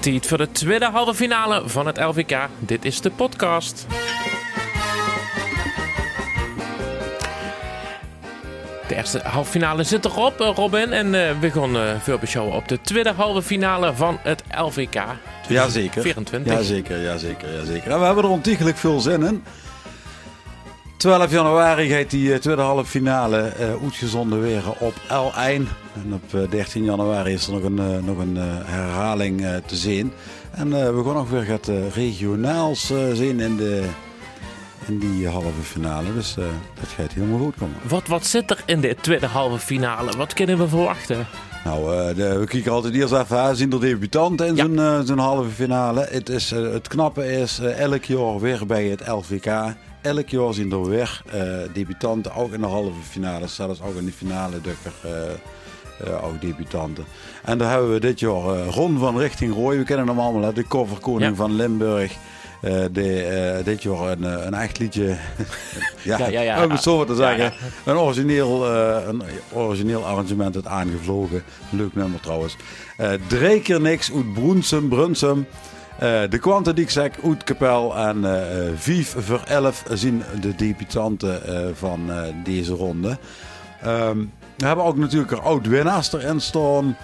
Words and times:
Tijd 0.00 0.26
voor 0.26 0.38
de 0.38 0.52
tweede 0.52 0.84
halve 0.84 1.14
finale 1.14 1.62
van 1.68 1.86
het 1.86 1.98
LVK. 1.98 2.48
Dit 2.58 2.84
is 2.84 3.00
de 3.00 3.10
podcast. 3.10 3.86
De 8.88 8.96
eerste 8.96 9.20
halve 9.24 9.50
finale 9.50 9.82
zit 9.82 10.04
erop, 10.04 10.40
eh, 10.40 10.50
Robin. 10.54 10.92
En 10.92 11.28
eh, 11.28 11.40
we 11.40 11.50
gaan 11.50 11.76
uh, 11.76 12.00
veel 12.00 12.18
beschouwen 12.18 12.56
op 12.56 12.68
de 12.68 12.80
tweede 12.80 13.12
halve 13.12 13.42
finale 13.42 13.94
van 13.94 14.18
het 14.22 14.42
LVK. 14.58 15.02
Jazeker. 15.48 16.02
24. 16.02 16.52
Jazeker, 16.52 17.02
jazeker, 17.02 17.54
jazeker. 17.54 17.90
En 17.90 17.98
we 17.98 18.04
hebben 18.04 18.24
er 18.24 18.30
ontiegelijk 18.30 18.76
veel 18.76 19.00
zin 19.00 19.22
in. 19.22 19.44
12 21.00 21.30
januari 21.30 21.88
gaat 21.88 22.10
die 22.10 22.38
tweede 22.38 22.62
halve 22.62 22.90
finale 22.90 23.52
uh, 23.60 23.82
uitgezonden 23.82 24.40
weer 24.40 24.62
op 24.78 24.94
L1. 24.94 25.68
En 25.94 26.12
op 26.12 26.50
13 26.50 26.84
januari 26.84 27.32
is 27.32 27.46
er 27.46 27.52
nog 27.52 27.62
een, 27.62 28.04
nog 28.04 28.18
een 28.18 28.36
herhaling 28.64 29.46
te 29.66 29.76
zien. 29.76 30.12
En 30.50 30.70
we 30.70 31.02
gaan 31.04 31.16
ook 31.16 31.28
weer 31.28 31.46
het 31.46 31.70
regionaals 31.94 32.92
zien 33.12 33.40
in, 33.40 33.56
de, 33.56 33.84
in 34.86 34.98
die 34.98 35.28
halve 35.28 35.62
finale. 35.62 36.14
Dus 36.14 36.34
dat 36.80 36.88
gaat 36.96 37.12
helemaal 37.12 37.38
goed 37.38 37.54
komen. 37.58 37.76
Wat, 37.88 38.06
wat 38.06 38.26
zit 38.26 38.50
er 38.50 38.62
in 38.66 38.80
de 38.80 38.96
tweede 39.00 39.26
halve 39.26 39.58
finale? 39.58 40.16
Wat 40.16 40.34
kunnen 40.34 40.58
we 40.58 40.68
verwachten? 40.68 41.26
Nou, 41.64 42.14
de, 42.14 42.38
we 42.38 42.46
kijken 42.46 42.72
altijd 42.72 42.94
eerst 42.94 43.12
even 43.12 43.38
aan, 43.38 43.56
zien 43.56 43.70
de 43.70 43.78
debutanten 43.78 44.46
in 44.46 44.74
ja. 44.74 45.02
zijn 45.04 45.18
halve 45.18 45.50
finale. 45.50 46.06
Het, 46.10 46.28
is, 46.28 46.50
het 46.50 46.88
knappe 46.88 47.32
is 47.32 47.58
elk 47.58 48.04
jaar 48.04 48.40
weer 48.40 48.66
bij 48.66 48.84
het 48.84 49.08
LVK 49.08 49.74
elk 50.02 50.28
jaar 50.28 50.54
zien 50.54 50.72
er 50.72 50.88
weer 50.88 51.22
uh, 51.34 51.42
debutanten, 51.72 52.34
ook 52.34 52.52
in 52.52 52.60
de 52.60 52.66
halve 52.66 53.02
finale, 53.10 53.46
zelfs 53.46 53.82
ook 53.82 53.96
in 53.96 54.04
de 54.04 54.12
finale 54.12 54.60
dukker. 54.60 54.92
Uh, 55.04 55.12
uh, 56.06 56.24
ook 56.24 56.40
debutanten. 56.40 57.04
En 57.44 57.58
daar 57.58 57.70
hebben 57.70 57.92
we 57.92 58.00
dit 58.00 58.20
jaar 58.20 58.66
Ron 58.66 58.98
van 58.98 59.18
Richting 59.18 59.54
Rooi. 59.54 59.78
We 59.78 59.84
kennen 59.84 60.06
hem 60.06 60.18
allemaal, 60.18 60.52
de 60.52 60.66
coverkoning 60.66 61.30
ja. 61.30 61.36
van 61.36 61.54
Limburg. 61.54 62.16
De, 62.92 63.60
dit 63.64 63.82
jaar 63.82 64.10
een, 64.10 64.22
een 64.22 64.54
echt 64.54 64.78
liedje. 64.78 65.06
ja, 66.02 66.18
ja, 66.18 66.26
ja, 66.26 66.40
ja. 66.40 66.64
om 66.64 66.70
het 66.70 66.82
zo 66.82 67.04
te 67.04 67.14
zeggen. 67.14 67.52
Een, 67.84 67.96
origineel, 67.96 68.66
een 69.06 69.22
origineel 69.52 70.06
arrangement 70.06 70.54
het 70.54 70.66
aangevlogen. 70.66 71.42
Leuk 71.70 71.94
nummer 71.94 72.20
trouwens. 72.20 72.56
Drie 73.26 73.62
keer 73.62 73.80
niks 73.80 74.12
uit 74.12 74.32
Broensum, 74.32 74.88
Brunsum. 74.88 75.46
Uh, 76.02 76.22
de 76.30 76.38
Quantadixek, 76.38 77.14
Oetkapel 77.24 77.96
en 77.96 78.18
uh, 78.18 78.34
Vief 78.74 79.14
voor 79.18 79.42
11 79.46 79.84
zien 79.92 80.22
de 80.40 80.54
debutanten 80.54 81.42
uh, 81.48 81.74
van 81.74 82.10
deze 82.44 82.72
ronde. 82.72 83.18
Um, 83.86 84.32
we 84.56 84.66
hebben 84.66 84.84
ook 84.84 84.96
natuurlijk 84.96 85.30
een 85.30 85.40
oud-winnaars 85.40 86.12
erin 86.12 86.40
staan. 86.40 86.96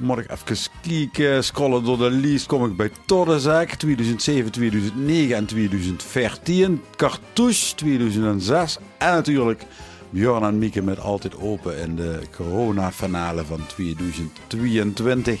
Moet 0.00 0.18
ik 0.18 0.30
even 0.30 0.70
kijken, 0.82 1.44
scrollen 1.44 1.84
door 1.84 1.98
de 1.98 2.10
lijst, 2.10 2.46
kom 2.46 2.64
ik 2.64 2.76
bij 2.76 2.90
Tordezek 3.06 3.74
2007, 3.74 4.52
2009 4.52 5.36
en 5.36 5.46
2014. 5.46 6.82
Cartouche 6.96 7.74
2006 7.74 8.78
en 8.98 9.12
natuurlijk 9.12 9.62
Björn 10.10 10.42
en 10.42 10.58
Mieke 10.58 10.82
met 10.82 11.00
Altijd 11.00 11.40
Open 11.40 11.78
in 11.78 11.96
de 11.96 12.20
corona-finale 12.36 13.44
van 13.44 13.60
2022. 13.66 15.40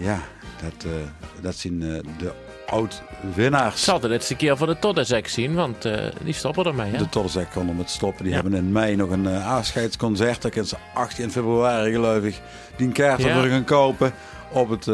Ja, 0.00 0.22
dat, 0.64 0.84
uh, 0.86 0.92
dat 1.40 1.56
zien 1.56 1.82
uh, 1.82 1.98
de 2.18 2.32
oud-winnaars. 2.66 3.74
Ik 3.74 3.80
zal 3.80 4.00
de 4.00 4.08
laatste 4.08 4.36
keer 4.36 4.56
voor 4.56 4.66
de 4.66 4.78
Toddezek 4.78 5.28
zien, 5.28 5.54
want 5.54 5.86
uh, 5.86 5.96
die 6.24 6.34
stoppen 6.34 6.64
ermee. 6.64 6.90
Hè? 6.90 6.98
De 6.98 7.08
Toddezek 7.08 7.50
kon 7.50 7.68
er 7.68 7.74
met 7.74 7.90
stoppen. 7.90 8.24
Die 8.24 8.34
ja. 8.34 8.40
hebben 8.40 8.58
in 8.58 8.72
mei 8.72 8.96
nog 8.96 9.10
een 9.10 9.26
afscheidsconcert. 9.26 10.42
Daar 10.42 10.50
kunnen 10.50 10.70
ze 10.70 10.76
18 10.94 11.30
februari 11.30 11.92
geloof 11.92 12.22
ik 12.22 12.40
die 12.76 12.86
een 12.86 12.92
kaart 12.92 13.22
ja. 13.22 13.34
voor 13.34 13.48
gaan 13.48 13.64
kopen 13.64 14.12
op 14.52 14.68
het 14.68 14.88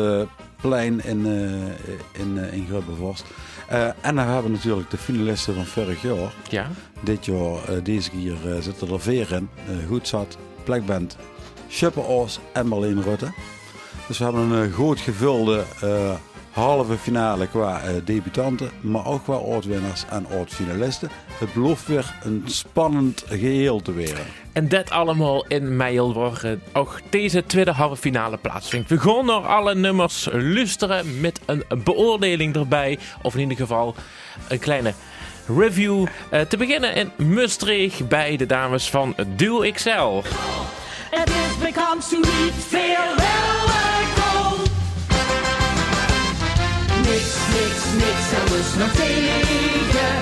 plein 0.60 1.04
in, 1.04 1.26
in, 2.12 2.38
in 2.52 2.66
Grubbevorst. 2.68 3.24
en 4.00 4.14
dan 4.14 4.18
hebben 4.18 4.42
we 4.42 4.50
natuurlijk 4.50 4.90
de 4.90 4.96
finalisten 4.96 5.54
van 5.54 5.66
vorig 5.66 6.02
jaar. 6.02 6.32
Ja. 6.48 6.68
Dit 7.00 7.26
jaar, 7.26 7.82
deze 7.82 8.10
keer 8.10 8.36
zitten 8.60 8.92
er 8.92 9.00
vier 9.00 9.32
in. 9.32 9.48
Goed 9.88 10.08
zat, 10.08 10.36
Plekband, 10.64 11.16
Schuppe 11.68 12.06
Oos 12.06 12.38
en 12.52 12.66
Marleen 12.66 13.02
Rutte. 13.02 13.32
Dus 14.10 14.18
we 14.18 14.24
hebben 14.24 14.50
een 14.50 14.68
uh, 14.68 14.74
goed 14.74 15.00
gevulde 15.00 15.64
uh, 15.84 16.12
halve 16.50 16.96
finale 16.96 17.46
qua 17.46 17.82
uh, 17.84 17.90
debutanten, 18.04 18.70
maar 18.80 19.06
ook 19.06 19.22
qua 19.22 19.34
oud-winnaars 19.34 20.04
en 20.08 20.26
oud-finalisten. 20.26 21.10
Het 21.38 21.52
belooft 21.52 21.86
weer 21.86 22.14
een 22.22 22.42
spannend 22.46 23.24
geheel 23.28 23.82
te 23.82 23.94
worden. 23.94 24.24
En 24.52 24.68
dat 24.68 24.90
allemaal 24.90 25.46
in 25.46 25.76
mei 25.76 26.00
waar 26.00 26.56
ook 26.72 27.00
deze 27.10 27.46
tweede 27.46 27.70
halve 27.70 27.96
finale 27.96 28.36
plaatsvindt. 28.36 28.88
We 28.88 28.98
gaan 28.98 29.26
naar 29.26 29.46
alle 29.46 29.74
nummers 29.74 30.28
luisteren 30.32 31.20
met 31.20 31.40
een 31.46 31.64
beoordeling 31.84 32.54
erbij. 32.54 32.98
Of 33.22 33.34
in 33.34 33.40
ieder 33.40 33.56
geval 33.56 33.94
een 34.48 34.58
kleine 34.58 34.92
review. 35.56 36.06
te 36.48 36.56
beginnen 36.56 36.94
in 36.94 37.34
Maastricht 37.34 38.08
bij 38.08 38.36
de 38.36 38.46
dames 38.46 38.90
van 38.90 39.14
Duo 39.36 39.70
XL. 39.70 40.22
Het 41.10 41.28
is 41.28 41.58
bekend 41.58 42.08
to 42.08 42.20
veel 42.68 43.49
niks, 47.92 48.04
niks, 48.04 48.32
er 48.32 48.56
was 48.56 48.74
nog 48.74 48.92
tegen. 48.92 50.12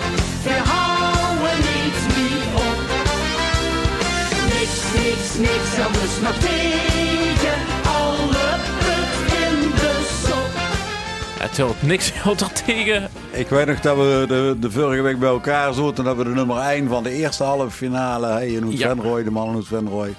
Verhouden 0.43 1.59
niet 1.59 2.17
meer 2.17 2.55
op. 2.55 2.81
Niks, 4.45 4.81
niks, 4.95 5.35
niks, 5.39 5.77
er 5.79 5.91
was 6.01 6.21
nog 6.23 6.39
tegen. 6.39 7.59
Alle 7.85 8.59
put 8.79 9.33
in 9.33 9.71
de 9.71 10.19
sop. 10.25 10.49
Het 11.41 11.57
hield 11.57 11.83
niks 11.83 12.13
hield 12.23 12.41
er 12.41 12.53
tegen. 12.53 13.09
Ik 13.31 13.49
weet 13.49 13.67
nog 13.67 13.81
dat 13.81 13.97
we 13.97 14.25
de, 14.29 14.57
de 14.61 14.71
vorige 14.71 15.03
week 15.03 15.19
bij 15.19 15.29
elkaar 15.29 15.73
zaten. 15.73 16.05
Dat 16.05 16.17
we 16.17 16.25
de 16.25 16.31
nummer 16.31 16.59
1 16.59 16.89
van 16.89 17.03
de 17.03 17.11
eerste 17.11 17.45
halve 17.45 17.71
finale. 17.71 18.27
Hey, 18.27 18.49
in 18.49 18.63
Hoed 18.63 18.79
ja. 18.79 18.89
Venrooy, 18.89 19.25
de 19.25 19.31
man 19.31 19.47
in 19.47 19.53
Hoed 19.53 19.67
Venrooy. 19.67 20.15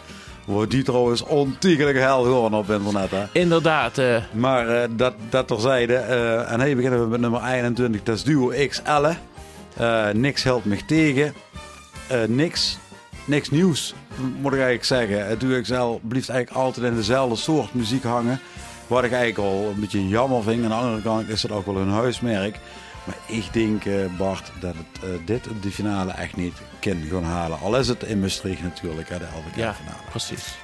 Wordt 0.49 0.71
die 0.71 0.83
trouwens 0.83 1.23
ontiegelijk 1.23 1.97
hel 1.97 2.23
gewoon 2.23 2.53
op 2.53 2.69
internet. 2.69 3.11
Hè? 3.11 3.25
Inderdaad. 3.31 3.97
Uh... 3.97 4.15
Maar 4.31 4.69
uh, 4.69 4.83
dat, 4.91 5.13
dat 5.29 5.47
terzijde. 5.47 5.93
Uh, 5.93 6.51
en 6.51 6.61
hier 6.61 6.75
beginnen 6.75 7.01
we 7.01 7.07
met 7.07 7.19
nummer 7.19 7.43
21. 7.43 8.03
Dat 8.03 8.15
is 8.15 8.23
Duo 8.23 8.67
XL. 8.67 9.05
niks 10.13 10.43
helpt 10.43 10.65
me 10.65 10.85
tegen. 10.85 11.33
niks, 12.27 12.77
niks 13.25 13.49
nieuws, 13.49 13.93
moet 14.15 14.53
ik 14.53 14.59
eigenlijk 14.59 14.83
zeggen. 14.83 15.27
Het 15.27 15.39
Duo 15.39 15.61
XL 15.61 16.07
blijft 16.07 16.29
eigenlijk 16.29 16.65
altijd 16.65 16.85
in 16.85 16.95
dezelfde 16.95 17.35
soort 17.35 17.73
muziek 17.73 18.03
hangen. 18.03 18.39
Wat 18.87 19.03
ik 19.03 19.11
eigenlijk 19.11 19.49
al 19.49 19.71
een 19.73 19.79
beetje 19.79 20.07
jammer 20.07 20.43
vind. 20.43 20.63
Aan 20.63 20.69
de 20.69 20.75
andere 20.75 21.01
kant 21.01 21.29
is 21.29 21.41
het 21.41 21.51
ook 21.51 21.65
wel 21.65 21.77
een 21.77 21.89
huismerk. 21.89 22.59
Maar 23.09 23.37
ik 23.37 23.53
denk, 23.53 23.83
Bart, 24.17 24.51
dat 24.59 24.75
het, 24.75 25.03
uh, 25.03 25.09
dit 25.25 25.47
de 25.61 25.71
finale 25.71 26.11
echt 26.11 26.35
niet 26.35 26.53
kan 26.79 27.03
gaan 27.11 27.23
halen. 27.23 27.59
Al 27.59 27.77
is 27.77 27.87
het 27.87 28.03
in 28.03 28.19
Maastricht 28.19 28.61
natuurlijk, 28.61 29.09
hè, 29.09 29.17
de 29.17 29.25
LVK 29.25 29.55
ja, 29.55 29.73
finale. 29.73 29.97
precies. 30.09 30.57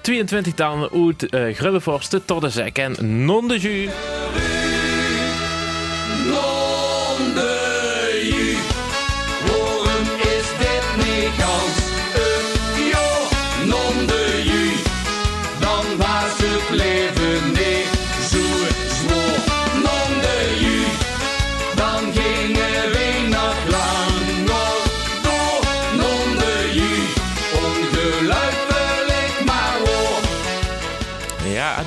22 0.00 0.54
dan 0.54 0.88
uit 0.92 1.34
uh, 1.34 1.54
Grubbevorst, 1.54 2.20
tot 2.24 2.40
de 2.40 2.50
Zek 2.50 2.78
en 2.78 3.24
Non 3.24 3.48
de 3.48 3.58
Jus. 3.58 3.90
Non 6.24 7.34
de 7.34 7.47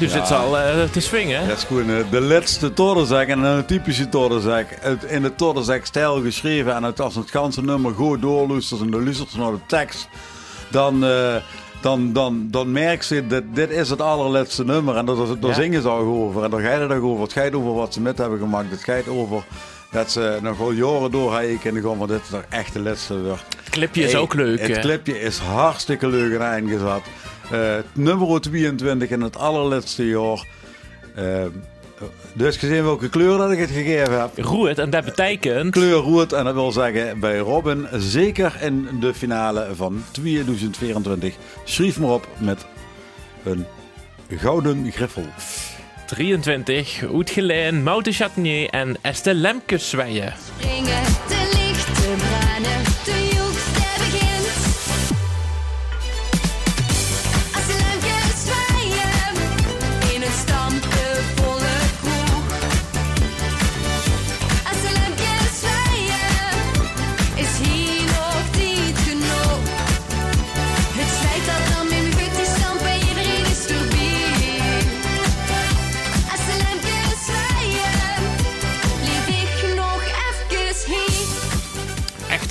dus 0.02 0.14
het 0.14 0.28
zal 0.28 0.58
uh, 0.58 0.84
te 0.92 1.00
swingen. 1.00 1.48
Dat 1.48 1.58
is 1.58 1.64
gewoon 1.64 1.90
uh, 1.90 1.98
de 2.12 2.22
laatste 2.22 2.74
torrenzak 2.74 3.28
en 3.28 3.44
een 3.44 3.66
typische 3.66 4.10
torrenzak. 4.10 4.68
In 5.08 5.22
de 5.22 5.36
torrenzak 5.36 5.86
stijl 5.86 6.22
geschreven 6.22 6.76
en 6.76 6.96
als 6.96 7.16
het 7.16 7.32
ganse 7.32 7.64
nummer 7.64 7.94
goed 7.94 8.22
doorluistert 8.22 8.82
en 8.82 8.92
de 8.92 9.02
luistert 9.02 9.38
naar 9.38 9.52
de 9.52 9.60
tekst, 9.66 10.08
dan, 10.70 11.04
uh, 11.04 11.36
dan, 11.82 12.14
dan, 12.14 12.48
dan 12.52 12.72
merk 12.72 13.02
je 13.04 13.28
dat 13.28 13.44
dit 13.54 13.70
is 13.70 13.90
het 13.90 14.02
allerlaatste 14.02 14.66
nummer 14.66 14.96
en 14.96 15.06
daar, 15.06 15.16
daar 15.16 15.50
Ja. 15.50 15.54
zingen 15.54 15.82
ze 15.82 15.90
ook 15.90 16.08
over. 16.08 16.44
En 16.44 16.50
daar 16.50 16.62
gaat 16.62 16.80
het 16.80 16.92
ook 16.92 17.04
over. 17.04 17.24
Het 17.24 17.34
gaat 17.34 17.54
over 17.54 17.74
wat 17.74 17.94
ze 17.94 18.02
met 18.02 18.18
hebben 18.18 18.40
gemaakt. 18.40 18.72
Het 18.72 18.84
gaat 18.84 19.08
over 19.08 19.44
dat 19.92 20.12
ze 20.12 20.38
nog 20.42 20.58
wel 20.58 20.72
jaren 20.72 21.12
door 21.12 21.34
hebben 21.38 21.60
kunnen 21.60 21.84
gaan, 21.84 21.98
maar 21.98 22.08
dit 22.08 22.22
is 22.24 22.32
er 22.32 22.46
echt 22.50 22.74
de 22.74 22.80
laatste 22.80 23.22
wordt. 23.22 23.44
Het 23.58 23.70
clipje 23.70 24.04
is 24.04 24.16
ook 24.16 24.34
leuk. 24.34 24.60
Het 24.60 24.72
eh. 24.72 24.82
clipje 24.82 25.20
is 25.20 25.38
hartstikke 25.38 26.08
leuk 26.08 26.40
en 26.40 26.58
ingezet. 26.58 27.02
Eh 27.52 27.78
nummer 27.94 28.42
22 28.42 29.10
in 29.10 29.22
het 29.22 29.38
allerlaatste 29.38 30.08
jaar. 30.08 30.46
Eh, 31.16 31.46
dus 32.34 32.58
gezien 32.58 32.84
welke 32.84 33.10
kleur 33.10 33.38
dat 33.38 33.52
ik 33.52 33.60
het 33.60 33.70
gegeven 33.70 34.20
heb. 34.20 34.38
Roert, 34.38 34.80
en 34.80 34.90
dat 34.90 35.06
betekent... 35.06 35.72
Kleur 35.72 35.98
roert 35.98 36.34
en 36.34 36.44
dat 36.44 36.54
wil 36.54 36.72
zeggen 36.72 37.20
bij 37.20 37.38
Robin 37.38 37.88
zeker 37.94 38.58
in 38.62 38.88
de 39.00 39.14
finale 39.14 39.68
van 39.76 40.04
2024. 40.12 41.36
Schrijf 41.64 42.00
maar 42.00 42.10
op 42.10 42.28
met 42.38 42.66
een 43.44 43.66
gouden 44.30 44.92
griffel. 44.92 45.26
23. 46.06 47.04
Oet 47.12 47.30
Geleen, 47.30 47.84
Moute 47.84 48.12
Chatinier 48.12 48.70
en 48.70 48.98
Estelle 49.02 49.40
Lemke 49.40 49.78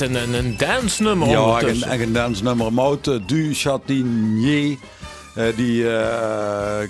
Echt 0.00 0.11
een, 0.11 0.23
een, 0.23 0.35
een 0.35 0.56
dance-nummer 0.56 1.29
Ja, 1.29 1.35
en, 1.35 1.41
ondertussen. 1.43 1.91
en 1.91 2.00
een 2.00 2.12
dansnummer 2.12 2.73
Mout 2.73 3.20
du 3.26 3.55
Chatinier. 3.55 4.76
eh, 5.35 5.44
die 5.56 5.88
eh, 5.88 6.81
eh, 6.82 6.88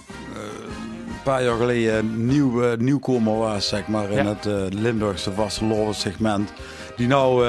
een 1.07 1.23
paar 1.25 1.45
jaar 1.45 1.57
geleden 1.57 2.27
nieuw, 2.27 2.77
nieuwkomer 2.77 3.39
was, 3.39 3.69
zeg 3.69 3.87
maar, 3.87 4.11
in 4.11 4.25
Ja. 4.25 4.37
het 4.41 4.75
Limburgse 4.75 5.33
vastelovend 5.33 5.97
segment. 5.97 6.53
Die 6.97 7.07
nou 7.07 7.45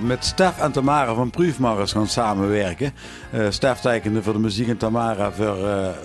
met 0.00 0.24
Stef 0.24 0.58
en 0.58 0.72
Tamara 0.72 1.14
van 1.14 1.30
Proefmars 1.30 1.92
gaan 1.92 2.08
samenwerken. 2.08 2.94
Eh 3.30 3.46
Stef 3.48 3.80
tekende 3.80 4.22
voor 4.22 4.32
de 4.32 4.38
muziek 4.38 4.68
en 4.68 4.76
Tamara 4.76 5.32
voor, 5.32 5.56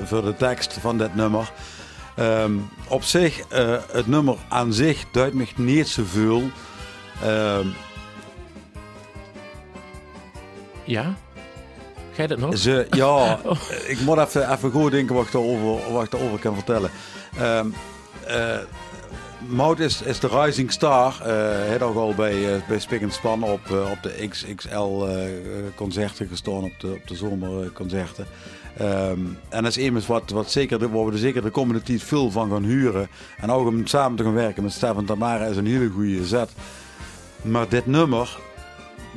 voor 0.04 0.24
de 0.24 0.36
tekst 0.36 0.78
van 0.82 0.98
dit 0.98 1.16
nummer. 1.16 1.52
Ehm, 2.16 2.52
op 2.88 3.04
zich, 3.04 3.44
het 3.92 4.08
nummer 4.08 4.36
aan 4.50 4.74
zich 4.74 5.06
duidt 5.12 5.34
me 5.36 5.46
niet 5.56 5.88
zoveel. 5.88 6.44
Ehm 7.24 7.68
Ja? 10.90 11.14
Ga 12.14 12.22
je 12.22 12.28
dat 12.28 12.38
nog? 12.38 12.58
Ze, 12.58 12.88
ja, 12.92 13.40
ik 13.94 14.00
moet 14.06 14.18
even, 14.18 14.52
even 14.52 14.72
goed 14.72 14.92
denken 14.92 15.16
wat 15.16 15.26
ik 15.26 15.32
daarover, 15.32 15.94
wat 15.94 16.04
ik 16.04 16.12
daarover 16.12 16.40
kan 16.40 16.54
vertellen. 16.56 16.90
Ehm 17.38 17.68
eh, 18.28 18.58
Mout 19.48 19.80
is, 19.80 20.02
is 20.02 20.20
de 20.20 20.28
rising 20.28 20.72
star. 20.72 21.16
eh 21.22 21.26
Hij 21.28 21.68
heeft 21.68 21.82
ook 21.82 21.96
al 21.96 22.14
bij, 22.16 22.54
eh, 22.56 22.62
bij 22.68 22.80
Spik 22.80 23.02
en 23.02 23.12
Span 23.12 23.44
op, 23.44 23.60
eh, 23.72 23.92
op 23.92 24.04
de 24.04 24.28
XXL 24.30 25.06
eh, 25.06 25.18
concerten 25.76 26.28
gestaan, 26.28 26.64
op 26.64 26.72
de, 26.80 26.88
op 26.88 27.08
de 27.08 27.16
zomerconcerten. 27.16 28.26
Ehm, 28.78 29.20
en 29.50 29.64
dat 29.64 29.66
is 29.66 29.78
immers 29.78 30.08
wat, 30.08 30.30
wat 30.30 30.52
zeker, 30.52 30.80
de- 30.80 30.90
waar 30.90 31.06
we 31.06 31.12
er 31.12 31.18
zeker 31.18 31.42
de 31.42 31.50
komende 31.50 31.82
tijd 31.82 32.04
veel 32.04 32.32
van 32.32 32.50
gaan 32.52 32.64
huren. 32.64 33.08
En 33.38 33.52
ook 33.52 33.68
om 33.68 33.88
samen 33.88 34.18
te 34.18 34.24
gaan 34.24 34.34
werken 34.34 34.64
met 34.64 34.72
Stefan 34.72 35.06
Tamara 35.06 35.46
is 35.46 35.58
een 35.58 35.68
hele 35.68 35.90
goede 35.90 36.26
zet. 36.26 36.52
Maar 37.42 37.70
dit 37.70 37.86
nummer, 37.86 38.38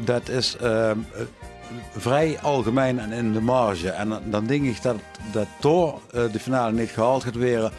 dat 0.05 0.29
is 0.29 0.57
ehm, 0.57 0.99
eh, 1.15 1.21
vrij 1.97 2.39
algemeen 2.43 2.99
en 2.99 3.13
in 3.13 3.33
de 3.33 3.41
marge. 3.41 3.91
En 3.91 4.09
dan, 4.09 4.21
dan 4.25 4.47
denk 4.47 4.65
ik 4.65 4.83
dat, 4.83 4.97
dat 5.33 5.47
door 5.61 6.01
eh, 6.13 6.23
de 6.33 6.39
finale 6.41 6.73
niet 6.73 6.91
gehaald 6.91 7.25
gaat 7.25 7.37
worden. 7.37 7.71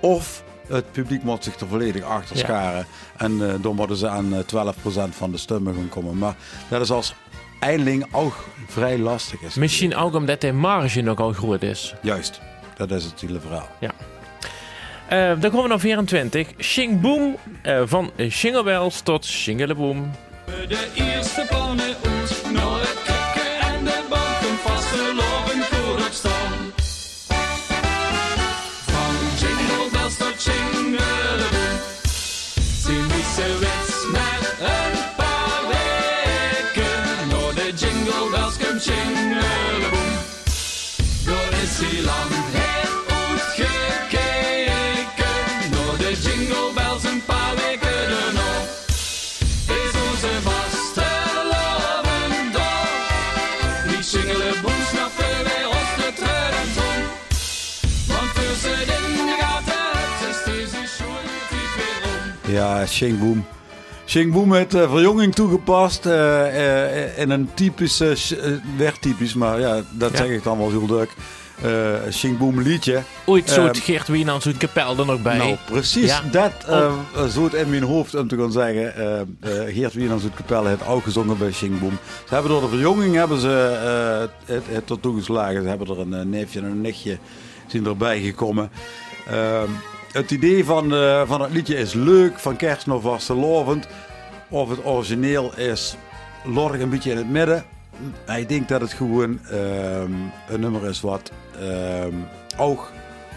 Of 0.00 0.42
het 0.68 0.92
publiek 0.92 1.22
moet 1.22 1.44
zich 1.44 1.60
er 1.60 1.66
volledig 1.66 2.02
achter 2.04 2.36
Ja. 2.36 2.42
scharen. 2.44 2.86
En 3.16 3.48
eh 3.48 3.54
dan 3.60 3.74
moeten 3.74 3.96
ze 3.96 4.08
aan 4.08 4.34
eh, 4.34 4.38
12% 4.40 5.14
van 5.14 5.30
de 5.30 5.38
stemmen 5.38 5.74
gaan 5.74 5.88
komen. 5.88 6.18
Maar 6.18 6.34
dat 6.68 6.80
is 6.80 6.90
als 6.90 7.14
eindelijk 7.60 8.06
ook 8.12 8.44
vrij 8.68 8.98
lastig 8.98 9.40
is. 9.42 9.54
Misschien 9.54 9.96
ook 9.96 10.14
omdat 10.14 10.40
de 10.40 10.52
marge 10.52 11.00
nogal 11.00 11.32
groot 11.32 11.62
is. 11.62 11.94
Juist, 12.02 12.40
dat 12.76 12.90
is 12.90 13.04
het 13.04 13.20
hele 13.20 13.40
verhaal. 13.40 13.68
Eh, 15.08 15.28
dan 15.40 15.50
komen 15.50 15.62
we 15.62 15.68
naar 15.68 15.80
24. 15.80 16.48
Shing 16.58 17.00
Boom. 17.00 17.36
eh, 17.62 17.82
van 17.84 18.10
Jingle 18.16 18.62
Bells 18.62 19.00
tot 19.00 19.24
Shingeleboom. 19.24 20.10
De 20.68 20.88
eerste 20.94 21.46
pannen 21.50 21.84
uit, 22.04 22.42
Ja, 62.58 62.86
Shing 62.86 63.18
Boom. 63.18 63.44
Shing 64.06 64.32
Boom 64.32 64.48
met 64.48 64.74
eh, 64.74 64.90
verjonging 64.90 65.34
toegepast. 65.34 66.06
eh, 66.06 67.18
in 67.18 67.30
een 67.30 67.50
typische, 67.54 68.16
werd 68.76 69.02
typisch, 69.02 69.34
maar 69.34 69.60
ja, 69.60 69.80
dat 69.90 70.10
Ja. 70.10 70.16
zeg 70.16 70.28
ik 70.28 70.42
dan 70.42 70.58
wel 70.58 70.70
heel 70.70 70.86
druk. 70.86 71.10
eh 71.62 72.12
Shing 72.12 72.38
Boom 72.38 72.60
liedje. 72.60 73.02
Ooit 73.24 73.50
zo'n 73.50 73.64
Ehm, 73.68 73.74
Geert 73.80 74.08
Wienans 74.08 74.46
uit 74.46 74.56
Kapel 74.56 74.98
er 74.98 75.06
nog 75.06 75.22
bij. 75.22 75.36
Nou, 75.36 75.56
precies 75.70 76.06
Ja. 76.10 76.22
dat 76.30 76.52
uh, 76.68 76.92
zo 77.32 77.44
het 77.44 77.54
in 77.54 77.70
mijn 77.70 77.82
hoofd 77.82 78.14
om 78.14 78.28
te 78.28 78.36
gaan 78.36 78.52
zeggen. 78.52 78.92
Geert 79.68 79.92
Wienans 79.94 80.22
uit 80.22 80.34
Capelle 80.34 80.68
heeft 80.68 80.86
ook 80.86 81.02
gezongen 81.04 81.38
bij 81.38 81.52
Shing 81.52 81.80
Boom. 81.80 81.98
Ze 82.28 82.34
hebben 82.34 82.50
door 82.52 82.60
de 82.60 82.68
verjonging 82.68 83.14
hebben 83.14 83.40
ze 83.40 83.48
het, 84.46 84.62
het 84.70 84.86
tot 84.86 85.02
toegeslagen. 85.02 85.62
Ze 85.62 85.68
hebben 85.68 85.88
er 85.88 86.00
een 86.00 86.30
neefje 86.30 86.58
en 86.60 86.64
een 86.64 86.80
nichtje 86.80 87.18
zijn 87.66 87.86
erbij 87.86 88.20
gekomen. 88.20 88.70
Ehm, 89.30 89.70
het 90.12 90.30
idee 90.30 90.64
van, 90.64 90.94
eh, 90.94 91.22
van 91.26 91.40
het 91.40 91.52
liedje 91.52 91.76
is 91.76 91.92
leuk, 91.92 92.38
van 92.38 92.56
kerst 92.56 92.86
nog 92.86 93.02
vastelovend. 93.02 93.86
Of 94.48 94.68
het 94.68 94.84
origineel 94.84 95.56
is 95.56 95.96
lorg 96.44 96.80
een 96.80 96.90
beetje 96.90 97.10
in 97.10 97.16
het 97.16 97.30
midden. 97.30 97.64
Ik 98.36 98.48
denk 98.48 98.68
dat 98.68 98.80
het 98.80 98.92
gewoon 98.92 99.40
ehm, 99.46 100.12
een 100.48 100.60
nummer 100.60 100.88
is 100.88 101.00
wat 101.00 101.30
ehm, 101.60 102.14
ook 102.56 102.90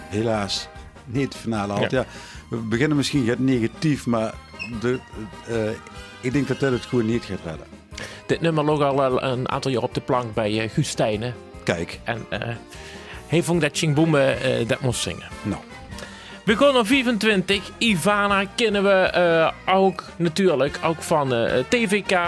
helaas 0.10 0.68
niet 1.06 1.36
finale 1.36 1.74
haalt. 1.74 1.92
Ja. 1.92 2.00
Ja. 2.00 2.06
we 2.50 2.58
beginnen 2.58 2.98
misschien 2.98 3.28
het 3.28 3.40
negatief, 3.40 4.06
maar 4.06 4.34
de, 4.82 5.00
eh, 5.48 5.70
ik 6.22 6.34
denk 6.34 6.48
dat 6.48 6.60
dit 6.60 6.72
het 6.72 6.86
gewoon 6.86 7.06
niet 7.06 7.24
gaat 7.24 7.40
redden. 7.46 7.68
Dit 8.26 8.42
nummer 8.42 8.64
lag 8.64 8.82
al 8.82 9.24
een 9.24 9.50
aantal 9.50 9.72
jaar 9.72 9.82
op 9.82 9.94
de 9.94 10.02
plank 10.02 10.34
bij 10.34 10.64
uh, 10.64 10.70
Guus. 10.70 10.96
Kijk, 11.64 12.00
En 12.04 12.26
hij 13.28 13.44
vond 13.44 13.62
dat 13.62 13.78
eh, 13.78 14.68
dat 14.68 14.82
moest 14.82 15.02
zingen. 15.02 15.28
nou, 15.44 15.62
Naar 16.44 16.86
25. 16.86 17.72
Ivana 17.78 18.46
kennen 18.56 18.84
we 18.84 18.90
eh, 18.90 19.76
ook 19.76 20.04
natuurlijk 20.16 20.80
ook 20.84 21.02
van 21.02 21.34
eh, 21.34 21.64
TVK. 21.70 22.20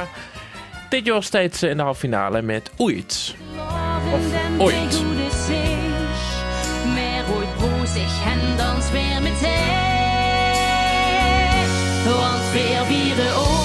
Dit 0.90 1.06
jaar 1.06 1.24
steeds 1.24 1.64
in 1.64 1.78
de 1.78 1.84
halve 1.84 2.00
finale 2.00 2.42
met 2.42 2.72
Ooit. 2.78 3.36
Of 4.14 4.60
ooit. 4.60 5.02
Weer 8.92 9.22
meteen. 9.22 9.82
Want 12.06 12.52
weer 12.52 12.86
vieren 12.86 13.38
ooit, 13.38 13.63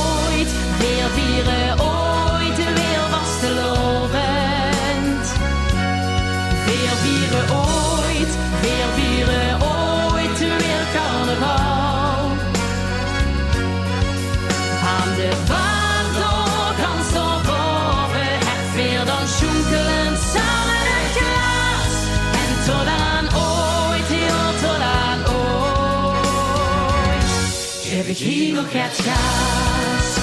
nog 28.59 28.73
het 28.73 29.01
gas. 29.01 30.17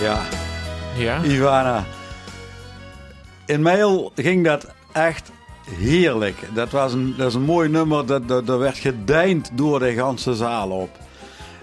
ja, 0.00 0.22
Ja. 0.96 1.22
Ivana. 1.22 1.84
In 3.46 3.62
mail 3.62 4.12
ging 4.14 4.44
dat 4.44 4.66
echt 4.92 5.30
heerlijk. 5.78 6.36
Dat 6.54 6.70
was 6.70 6.92
een, 6.92 7.14
dat 7.16 7.28
is 7.28 7.34
een 7.34 7.42
mooi 7.42 7.68
nummer. 7.68 8.06
Dat, 8.06 8.28
dat, 8.28 8.46
dat 8.46 8.58
werd 8.58 8.78
gedijnd 8.78 9.50
door 9.52 9.78
de 9.78 9.94
ganse 9.94 10.34
zaal 10.34 10.70
op. 10.70 10.90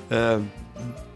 Eh, 0.07 0.35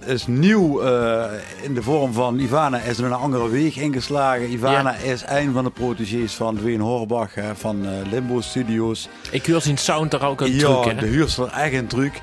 is 0.05 0.27
nieuw 0.27 0.81
eh, 0.81 1.23
in 1.61 1.73
de 1.73 1.83
vorm 1.83 2.13
van 2.13 2.39
Ivana 2.39 2.79
is 2.79 2.97
er 2.97 3.05
een 3.05 3.13
andere 3.13 3.49
weg 3.49 3.77
ingeslagen. 3.77 4.51
Ivana 4.51 4.95
is 4.95 5.23
een 5.27 5.53
van 5.53 5.63
de 5.63 5.69
protégés 5.69 6.33
van 6.33 6.55
Dwayne 6.55 6.83
Horbach 6.83 7.35
hè, 7.35 7.55
van 7.55 7.85
eh, 7.85 8.11
Limbo 8.11 8.41
Studios. 8.41 9.09
Ik 9.31 9.45
huur 9.45 9.61
zijn 9.61 9.77
sound 9.77 10.13
er 10.13 10.25
ook 10.25 10.41
een 10.41 10.53
ja, 10.53 10.59
truc, 10.59 10.85
hè? 10.85 10.95
de 10.95 11.05
huurster 11.05 11.47
echt 11.47 11.73
een 11.73 11.87
truc. 11.87 12.21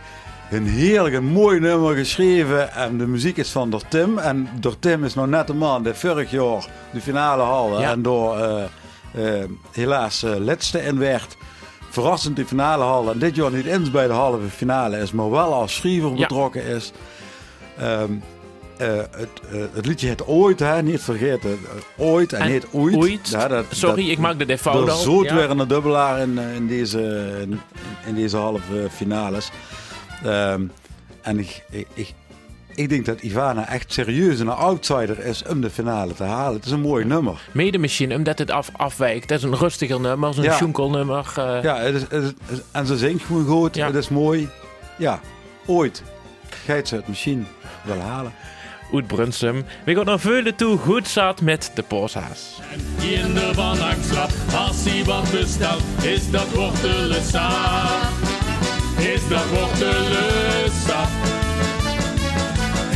Een 0.50 0.66
heerlijk, 0.66 1.14
een 1.14 1.24
mooi 1.24 1.60
nummer 1.60 1.96
geschreven. 1.96 2.72
En 2.72 2.98
de 2.98 3.06
muziek 3.06 3.36
is 3.36 3.50
van 3.50 3.70
door 3.70 3.82
Tim. 3.88 4.18
En 4.18 4.48
door 4.60 4.78
Tim 4.78 5.04
is 5.04 5.14
nog 5.14 5.26
net 5.26 5.48
een 5.48 5.58
man 5.58 5.82
die 5.82 5.92
vorig 5.92 6.30
jaar 6.30 6.66
de 6.92 7.00
finale 7.00 7.42
haalde. 7.42 7.80
Ja. 7.80 7.90
En 7.90 8.02
door 8.02 8.38
eh, 8.38 8.62
eh, 9.14 9.44
helaas 9.72 10.22
eh 10.22 10.36
laatste 10.36 10.82
in 10.84 10.98
werd. 10.98 11.36
Verrassend 11.90 12.36
de 12.36 12.46
finale 12.46 12.84
haalde. 12.84 13.10
En 13.10 13.18
dit 13.18 13.36
jaar 13.36 13.52
niet 13.52 13.66
eens 13.66 13.90
bij 13.90 14.06
de 14.06 14.12
halve 14.12 14.48
finale 14.48 14.98
is. 14.98 15.12
Maar 15.12 15.30
wel 15.30 15.54
als 15.54 15.74
schrijver 15.74 16.10
Ja. 16.10 16.16
betrokken 16.16 16.62
is. 16.64 16.92
Ehm, 17.78 18.12
eh, 18.76 18.88
het, 19.10 19.28
het 19.72 19.86
liedje 19.86 20.06
heet 20.08 20.26
Ooit, 20.26 20.58
hè? 20.58 20.82
niet 20.82 21.00
vergeten. 21.02 21.58
Ooit 21.96 22.32
en, 22.32 22.40
En 22.40 22.52
niet 22.52 22.66
Ooit. 22.70 22.96
Ooit. 22.96 23.28
Ja, 23.28 23.48
dat- 23.48 23.64
Sorry, 23.70 24.02
dat- 24.02 24.10
ik 24.12 24.18
maak 24.18 24.38
de 24.38 24.44
er 24.46 24.70
al. 24.90 24.96
zoot 24.96 25.24
Ja. 25.24 25.34
weer 25.34 25.50
een 25.50 25.68
dubbelaar 25.68 26.20
in, 26.20 26.38
in, 26.38 26.66
deze, 26.66 27.00
in, 27.42 27.60
in 28.06 28.14
deze 28.14 28.36
halve 28.36 28.88
finales. 28.90 29.50
Ehm, 30.24 30.62
en 31.22 31.38
ik, 31.38 31.62
ik, 31.70 31.86
ik, 31.94 32.12
ik 32.74 32.88
denk 32.88 33.06
dat 33.06 33.20
Ivana 33.20 33.68
echt 33.68 33.92
serieus 33.92 34.38
een 34.40 34.48
outsider 34.48 35.18
is 35.24 35.42
om 35.48 35.60
de 35.60 35.70
finale 35.70 36.14
te 36.14 36.24
halen. 36.24 36.54
Het 36.56 36.64
is 36.64 36.70
een 36.70 36.80
mooi 36.80 37.04
nummer. 37.04 37.40
Mede 37.52 37.78
misschien 37.78 38.14
omdat 38.14 38.38
het 38.38 38.50
af, 38.50 38.68
afwijkt. 38.72 39.30
Het 39.30 39.38
is 39.38 39.44
een 39.44 39.56
rustiger 39.56 40.00
nummer, 40.00 40.34
zo'n 40.34 40.44
Ja. 40.44 40.54
schunkelnummer. 40.56 41.32
eh. 41.36 41.62
Ja, 41.62 41.76
het 41.76 41.94
is, 41.94 42.00
het 42.02 42.12
is- 42.12 42.24
het 42.28 42.50
is- 42.50 42.60
en 42.72 42.86
ze 42.86 42.96
zingt 42.98 43.24
gewoon 43.24 43.46
goed. 43.46 43.74
Ja. 43.76 43.86
Het 43.86 43.94
is 43.94 44.08
mooi. 44.08 44.48
Ja, 44.98 45.20
ooit 45.66 46.02
gaat 46.64 46.88
ze 46.88 46.94
het 46.96 47.08
misschien 47.08 47.46
wel 47.82 48.00
halen. 48.00 48.32
Uit 48.94 49.06
Brunsum. 49.06 49.64
We 49.84 49.94
gaan 49.94 50.04
naar 50.04 50.18
Veulen 50.20 50.54
toe. 50.56 50.78
Goed 50.78 51.08
zat 51.08 51.40
met 51.40 51.70
de 51.74 51.82
pooshaas. 51.82 52.60
Kinder 53.00 53.54
van 53.54 53.80
angstslap, 53.80 54.30
als 54.56 54.84
hij 54.84 55.04
wat 55.04 55.30
bestelt, 55.30 55.82
is 56.02 56.30
dat 56.30 56.50
wortelensap. 56.50 58.35
Is 58.98 59.28
dat 59.28 59.46
wortelensap. 59.54 61.08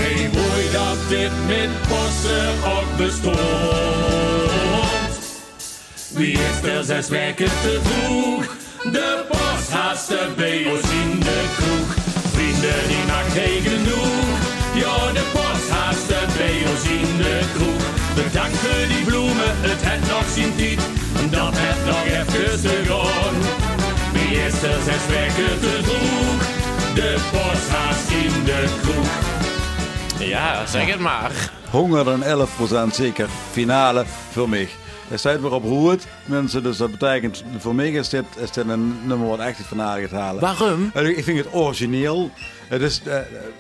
Hey, 0.00 0.30
mooi 0.33 0.71
dat 0.73 1.09
dit 1.09 1.30
met 1.47 1.71
possen 1.88 2.49
ook 2.64 2.97
bestond. 2.97 3.38
Wie 6.14 6.33
is 6.33 6.69
er 6.69 6.85
zes 6.85 7.09
weken 7.09 7.50
te 7.62 7.80
vroeg? 7.83 8.57
De 8.92 9.25
post 9.28 9.71
haastte 9.71 10.28
bij 10.37 10.66
ons 10.66 10.90
in 11.02 11.21
de 11.21 11.45
kroeg. 11.57 11.95
Vrienden 12.33 12.88
die 12.88 13.04
nacht 13.07 13.33
heen 13.33 13.62
genoeg. 13.62 14.38
Ja, 14.75 15.12
de 15.12 15.25
post 15.33 15.71
haastte 15.71 16.19
bij 16.37 16.62
ons 16.71 16.85
in 16.85 17.16
de 17.16 17.40
kroeg. 17.54 17.83
Bedanken 18.14 18.88
die 18.88 19.04
bloemen, 19.04 19.52
het 19.61 19.80
het 19.83 20.09
nog 20.09 20.25
zien 20.35 20.57
tijd. 20.57 20.80
Dat 21.30 21.54
het 21.57 21.87
nog 21.87 22.04
even 22.04 22.61
te 22.61 23.69
er 24.38 24.50
zes 24.84 25.06
weken 25.08 25.60
te 25.60 25.78
vroeg? 25.82 26.49
De 26.94 27.28
post 27.32 27.68
haast 27.68 28.10
in 28.10 28.44
de 28.44 28.78
kroeg. 28.82 29.08
Ja, 30.28 30.66
zeg 30.66 30.87
het 30.87 30.99
maar. 31.00 31.50
Honger 31.70 32.08
en 32.08 32.46
11% 32.90 32.94
zeker. 32.94 33.28
Finale 33.50 34.04
voor 34.30 34.49
mij. 34.49 34.68
Er 35.10 35.18
staat 35.18 35.40
weer 35.40 35.52
op 35.52 35.64
roert, 35.64 36.06
mensen. 36.25 36.62
Dus 36.62 36.76
dat 36.76 36.90
betekent, 36.90 37.44
voor 37.58 37.75
mij 37.75 37.90
is 37.90 38.08
dit, 38.08 38.25
is 38.37 38.50
dit 38.50 38.68
een 38.68 38.96
nummer 39.06 39.28
wat 39.28 39.38
echt 39.38 39.58
de 39.58 39.64
finale 39.64 40.00
gaat 40.00 40.20
halen. 40.20 40.40
Waarom? 40.40 40.90
En 40.94 41.18
Ik 41.18 41.25
vind 41.25 41.38
het 41.38 41.54
origineel. 41.54 42.30
Het 42.70 42.82
is, 42.82 43.02
eh, 43.02 43.18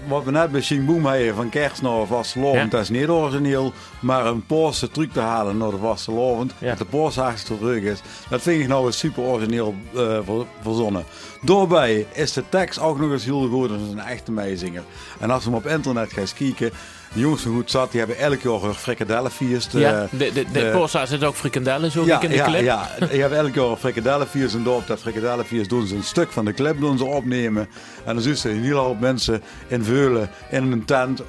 wat 0.08 0.24
we 0.24 0.30
net 0.30 0.50
bij 0.50 0.60
hebben 0.60 1.34
van 1.34 1.48
kerst 1.48 1.82
naar 1.82 2.06
vastelovend, 2.06 2.62
Ja. 2.64 2.68
dat 2.70 2.80
is 2.80 2.88
niet 2.88 3.08
origineel. 3.08 3.72
Maar 4.00 4.26
een 4.26 4.46
Poolse 4.46 4.90
truc 4.90 5.12
te 5.12 5.20
halen 5.20 5.56
naar 5.56 5.70
de 5.70 5.76
vastelovend, 5.76 6.52
Ja. 6.58 6.68
dat 6.68 6.78
de 6.78 6.84
Poolse 6.84 7.20
terug 7.56 7.82
is, 7.82 8.00
dat 8.28 8.42
vind 8.42 8.62
ik 8.62 8.68
nou 8.68 8.86
een 8.86 8.92
super 8.92 9.22
origineel 9.22 9.74
ver- 9.92 10.46
verzonnen. 10.60 11.04
Daarbij 11.42 12.06
is 12.12 12.32
de 12.32 12.42
tekst 12.48 12.80
ook 12.80 12.98
nog 13.00 13.10
eens 13.12 13.24
heel 13.24 13.48
goed, 13.48 13.68
dat 13.68 13.80
is 13.80 13.92
een 13.92 13.98
echte 14.00 14.32
meezinger. 14.32 14.82
En 15.18 15.30
als 15.30 15.44
we 15.44 15.50
hem 15.50 15.58
op 15.58 15.66
internet 15.66 16.12
gaan 16.12 16.24
kijken, 16.38 16.70
de 17.12 17.20
jongens 17.20 17.42
van 17.42 17.52
Goed 17.54 17.70
Zat, 17.70 17.90
die 17.90 17.98
hebben 18.00 18.18
elk 18.18 18.40
jaar 18.40 18.62
een 18.62 18.74
frikadellenfeest. 18.74 19.74
eh, 19.74 19.80
ja, 19.80 20.06
de, 20.10 20.16
de, 20.16 20.32
de, 20.32 20.46
de- 20.52 20.70
pooshaas 20.72 21.08
zit 21.08 21.24
ook 21.24 21.34
frikandellen, 21.34 21.90
zo 21.90 22.04
ja, 22.04 22.20
in 22.22 22.28
de 22.28 22.34
ja, 22.34 22.44
clip. 22.44 22.62
ja, 22.62 22.88
je 22.98 23.20
hebt 23.20 23.34
elke 23.34 23.60
jaar 23.60 23.76
frikadellenviers 23.76 24.54
en 24.54 24.68
op 24.68 24.86
dat 24.86 25.00
frikadellenviers 25.00 25.68
doen 25.68 25.86
ze 25.86 25.94
een 25.94 26.02
stuk 26.02 26.32
van 26.32 26.44
de 26.44 26.52
clip 26.54 26.80
doen 26.80 26.98
ze 26.98 27.04
opnemen. 27.04 27.68
En 28.04 28.14
dan 28.14 28.22
zien 28.22 28.36
ze 28.36 28.50
een 28.50 28.62
hele 28.62 28.74
hoop 28.78 29.00
mensen 29.00 29.42
in 29.68 29.84
Veulen 29.84 30.30
in 30.50 30.72
een 30.72 30.84
tent, 30.84 31.22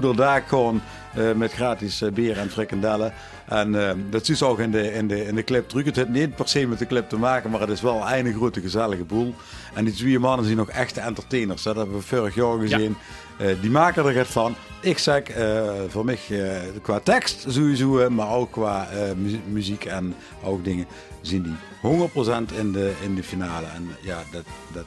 de 0.00 0.12
dak 0.16 0.48
gewoon 0.48 0.80
eh, 1.14 1.32
met 1.32 1.52
gratis 1.52 2.02
eh, 2.02 2.10
bier 2.12 2.38
en 2.38 2.50
frikandellen. 2.50 3.12
En 3.48 3.88
eh, 3.88 3.94
dat 4.10 4.26
je 4.26 4.44
ook 4.44 4.58
in 4.58 4.70
de, 4.70 4.92
in, 4.92 5.08
de, 5.08 5.24
in 5.26 5.34
de 5.34 5.44
clip 5.44 5.68
terug. 5.68 5.84
Het 5.84 5.96
heeft 5.96 6.08
niet 6.08 6.34
per 6.36 6.48
se 6.48 6.66
met 6.66 6.78
de 6.78 6.86
clip 6.86 7.08
te 7.08 7.16
maken, 7.16 7.50
maar 7.50 7.60
het 7.60 7.70
is 7.70 7.80
wel 7.80 8.02
een 8.12 8.34
grote 8.34 8.60
gezellige 8.60 9.04
boel. 9.04 9.34
En 9.74 9.84
die 9.84 9.94
twee 9.94 10.18
mannen 10.18 10.46
zijn 10.46 10.60
ook 10.60 10.68
echte 10.68 11.00
entertainers. 11.00 11.62
Dat 11.62 11.76
hebben 11.76 11.96
we 11.96 12.02
vorig 12.02 12.34
jaar 12.34 12.58
gezien. 12.58 12.96
Eh, 12.98 13.27
die 13.60 13.70
maken 13.70 14.06
er 14.06 14.16
het 14.16 14.26
van. 14.26 14.54
Ik 14.80 14.98
zeg, 14.98 15.22
eh, 15.22 15.62
voor 15.88 16.04
mij 16.04 16.18
eh, 16.30 16.38
qua 16.82 17.00
tekst 17.00 17.44
sowieso, 17.48 17.98
eh, 17.98 18.08
maar 18.08 18.30
ook 18.30 18.50
qua 18.52 18.88
eh, 18.90 18.98
mu- 19.16 19.40
muziek 19.46 19.84
en 19.84 20.14
ook 20.44 20.64
dingen, 20.64 20.86
zien 21.20 21.42
die 21.42 21.56
100% 21.80 22.52
in 22.58 22.72
de, 22.72 22.92
in 23.02 23.14
de 23.14 23.22
finale. 23.22 23.66
En 23.74 23.96
ja, 24.00 24.18
dat, 24.32 24.44
dat 24.72 24.84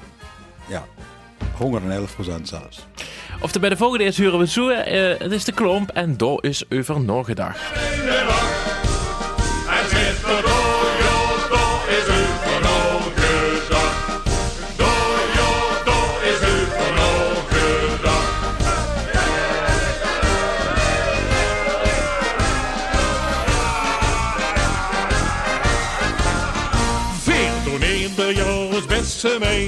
ja, 0.68 0.86
111% 1.60 2.42
zelfs. 2.44 2.86
Of 3.42 3.52
bij 3.60 3.70
de 3.70 3.78
volgende 3.78 4.04
is 4.04 4.18
huren 4.18 4.40
we 4.40 4.48
zo. 4.48 4.70
eh, 4.70 5.20
het 5.20 5.32
is 5.32 5.44
de 5.44 5.52
klomp 5.52 5.90
en 5.90 6.18
daar 6.18 6.38
is 6.44 6.64
over 6.70 7.02
nagedacht. 7.02 7.60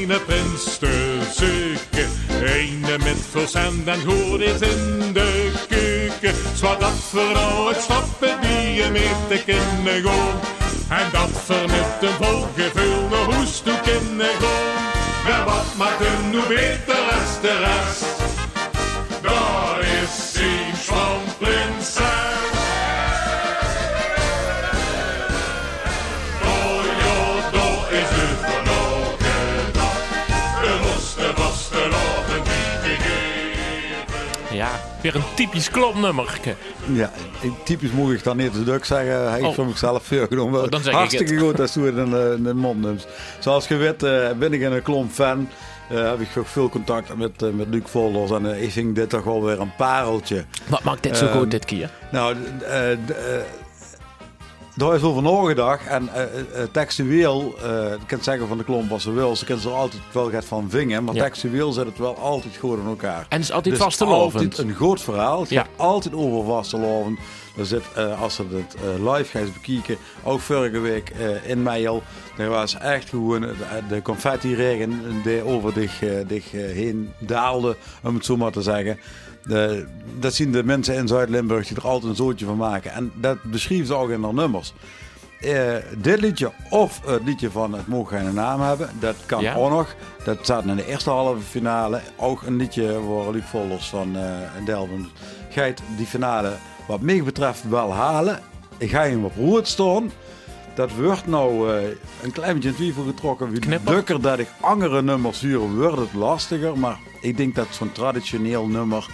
Mijne 0.07 0.23
prins 0.23 0.77
te 0.77 1.19
zoeken. 1.31 2.09
Eene 2.45 2.97
met 2.97 3.17
verstand 3.31 3.87
en 3.87 4.01
goed 4.01 4.39
is 4.39 4.59
in 4.59 5.13
de 5.13 5.51
keuken. 5.69 6.35
Zwaar 6.55 6.79
dat 6.79 6.91
voor 6.91 7.31
nou 7.33 7.73
het 7.73 7.81
stappen 7.81 8.41
die 8.41 8.73
je 8.73 8.89
mee 8.91 9.11
te 9.27 9.43
kunnen 9.45 10.03
gaan. 10.03 10.39
En 10.99 11.11
dat 11.11 11.29
voor 11.45 11.69
met 11.69 12.09
een 12.09 12.25
vol 12.25 12.47
gevoel 12.55 13.07
naar 13.09 13.35
hoes 13.35 13.59
toe 13.59 13.79
kunnen 13.83 14.25
gaan. 14.39 14.91
Maar 15.27 15.45
wat 15.45 15.75
maakt 15.77 15.99
hem 15.99 16.29
nu 16.29 16.39
beter 16.47 16.95
als 16.95 17.41
de 17.41 17.57
rest? 17.57 18.12
Weer 35.03 35.15
een 35.15 35.23
typisch 35.35 35.69
klompnummerke. 35.69 36.55
Ja, 36.93 37.11
typisch 37.63 37.91
moet 37.91 38.13
ik 38.13 38.23
dan 38.23 38.37
niet 38.37 38.53
de 38.53 38.63
duk 38.63 38.85
zeggen. 38.85 39.21
Hij 39.21 39.31
heeft 39.33 39.43
Oh. 39.45 39.53
voor 39.53 39.65
mezelf 39.65 40.03
veel 40.03 40.27
genomen. 40.27 40.61
Oh, 40.63 40.69
dan 40.69 40.81
zeg 40.81 40.91
ik 40.93 40.97
Hartstikke 40.99 41.37
goed, 41.37 41.57
dat 41.57 41.73
het 41.73 41.85
in 41.85 42.09
de, 42.09 42.39
de 42.43 42.53
mond 42.53 42.81
neemt. 42.81 43.07
Zoals 43.39 43.67
je 43.67 43.75
weet 43.75 44.03
eh, 44.03 44.31
ben 44.31 44.53
ik 44.53 44.61
een 44.61 44.81
klomp 44.81 45.11
fan. 45.11 45.49
Eh, 45.89 46.09
heb 46.09 46.19
ik 46.19 46.27
ook 46.37 46.47
veel 46.47 46.69
contact 46.69 47.15
met, 47.17 47.41
eh, 47.41 47.49
met 47.49 47.67
Luc 47.69 47.81
Volders. 47.85 48.31
En 48.31 48.53
eh, 48.53 48.63
ik 48.63 48.71
vind 48.71 48.95
dit 48.95 49.09
toch 49.09 49.23
wel 49.23 49.43
weer 49.43 49.59
een 49.59 49.75
pareltje. 49.77 50.45
Wat 50.67 50.83
maakt 50.83 51.03
dit 51.03 51.17
zo 51.17 51.25
Ehm, 51.25 51.37
goed 51.37 51.51
dit 51.51 51.65
keer? 51.65 51.89
Nou, 52.11 52.35
d- 54.73 54.77
d- 54.77 54.79
daar 54.79 54.95
is 54.95 55.01
over 55.03 55.21
nagedacht. 55.23 55.87
En 55.87 56.09
eh, 56.13 56.23
eh, 56.23 56.67
textueel, 56.71 57.55
eh 57.57 57.63
je 57.69 57.97
kunt 58.07 58.23
zeggen 58.23 58.47
van 58.47 58.57
de 58.57 58.63
klomp 58.63 58.89
wat 58.89 59.01
ze 59.01 59.11
wil. 59.11 59.35
Ze 59.35 59.45
kunnen 59.45 59.65
er 59.65 59.71
altijd 59.71 60.01
wel 60.11 60.29
gaat 60.29 60.45
van 60.45 60.69
vingen. 60.69 61.03
Maar 61.03 61.15
Ja. 61.15 61.23
textueel 61.23 61.71
zit 61.71 61.85
het 61.85 61.97
wel 61.97 62.17
altijd 62.17 62.57
goed 62.57 62.77
in 62.79 62.85
elkaar. 62.85 63.19
En 63.29 63.37
het 63.37 63.41
is 63.41 63.51
altijd 63.51 63.75
Dus 63.75 63.83
vastelovend. 63.83 64.43
altijd 64.43 64.57
een 64.67 64.75
groot 64.75 65.01
verhaal. 65.01 65.39
Het 65.39 65.49
Ja. 65.49 65.61
gaat 65.61 65.69
altijd 65.75 66.13
over 66.15 66.45
vastelovend. 66.45 67.19
Er 67.57 67.65
zit, 67.65 67.83
als 68.21 68.35
ze 68.35 68.43
het 68.51 68.75
live 68.99 69.37
gaan 69.37 69.53
bekijken, 69.53 69.97
ook 70.23 70.39
vorige 70.39 70.79
week 70.79 71.09
in 71.45 71.63
Meijel. 71.63 72.03
Er 72.37 72.49
was 72.49 72.77
echt 72.77 73.09
gewoon 73.09 73.45
de 73.89 74.01
confetti-regen 74.01 75.21
die 75.23 75.43
over 75.43 75.73
dich, 75.73 75.99
dich 76.27 76.51
heen 76.51 77.13
daalde, 77.19 77.75
om 78.03 78.15
het 78.15 78.25
zo 78.25 78.37
maar 78.37 78.51
te 78.51 78.61
zeggen. 78.61 78.99
De, 79.45 79.85
dat 80.19 80.33
zien 80.33 80.51
de 80.51 80.63
mensen 80.63 80.95
in 80.95 81.07
Zuid-Limburg 81.07 81.67
die 81.67 81.77
er 81.77 81.87
altijd 81.87 82.09
een 82.09 82.15
zootje 82.15 82.45
van 82.45 82.57
maken. 82.57 82.91
En 82.91 83.11
dat 83.15 83.37
beschrijft 83.43 83.87
ze 83.87 83.93
ook 83.93 84.09
in 84.09 84.23
haar 84.23 84.33
nummers. 84.33 84.73
eh, 85.39 85.73
dit 85.97 86.21
liedje 86.21 86.51
of 86.69 87.01
het 87.05 87.21
liedje 87.25 87.51
van 87.51 87.73
Het 87.73 87.87
Mogen 87.87 88.17
Geen 88.19 88.33
Naam 88.33 88.61
Hebben. 88.61 88.89
Dat 88.99 89.15
kan 89.25 89.41
Ja. 89.41 89.55
ook 89.55 89.69
nog. 89.69 89.95
Dat 90.23 90.37
staat 90.41 90.63
in 90.65 90.75
de 90.75 90.87
eerste 90.87 91.09
halve 91.09 91.41
finale. 91.41 92.01
Ook 92.17 92.41
een 92.41 92.55
liedje 92.55 92.99
voor 93.05 93.31
Luc 93.33 93.43
Volders 93.45 93.89
van 93.89 94.15
eh 94.15 94.21
Delven. 94.65 95.09
Gaat 95.49 95.81
die 95.97 96.05
finale 96.05 96.51
wat 96.87 97.01
mij 97.01 97.23
betreft 97.23 97.69
wel 97.69 97.93
halen. 97.93 98.39
Ik 98.77 98.89
ga 98.89 99.01
hem 99.03 99.25
op 99.25 99.35
roet 99.35 99.67
staan. 99.67 100.11
Dat 100.75 100.91
wordt 100.95 101.27
nou 101.27 101.73
eh, 101.77 101.83
een 102.23 102.31
klein 102.31 102.53
beetje 102.53 102.69
in 102.69 102.75
twijfel 102.75 103.03
getrokken. 103.03 103.49
Wie 103.49 103.79
drukker 103.83 104.21
dat 104.21 104.39
ik 104.39 104.47
andere 104.59 105.01
nummers 105.01 105.39
huur, 105.39 105.59
wordt 105.59 105.97
het 105.97 106.13
lastiger. 106.13 106.77
Maar 106.77 106.97
ik 107.21 107.37
denk 107.37 107.55
dat 107.55 107.67
zo'n 107.71 107.91
traditioneel 107.91 108.67
nummer 108.67 109.07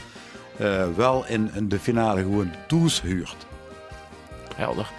wel 0.96 1.26
in, 1.28 1.52
in 1.54 1.70
de 1.70 1.80
finale 1.80 2.22
gewoon 2.22 2.52
toes 2.68 3.02
huurt. 3.02 3.46
Helder. 4.56 4.92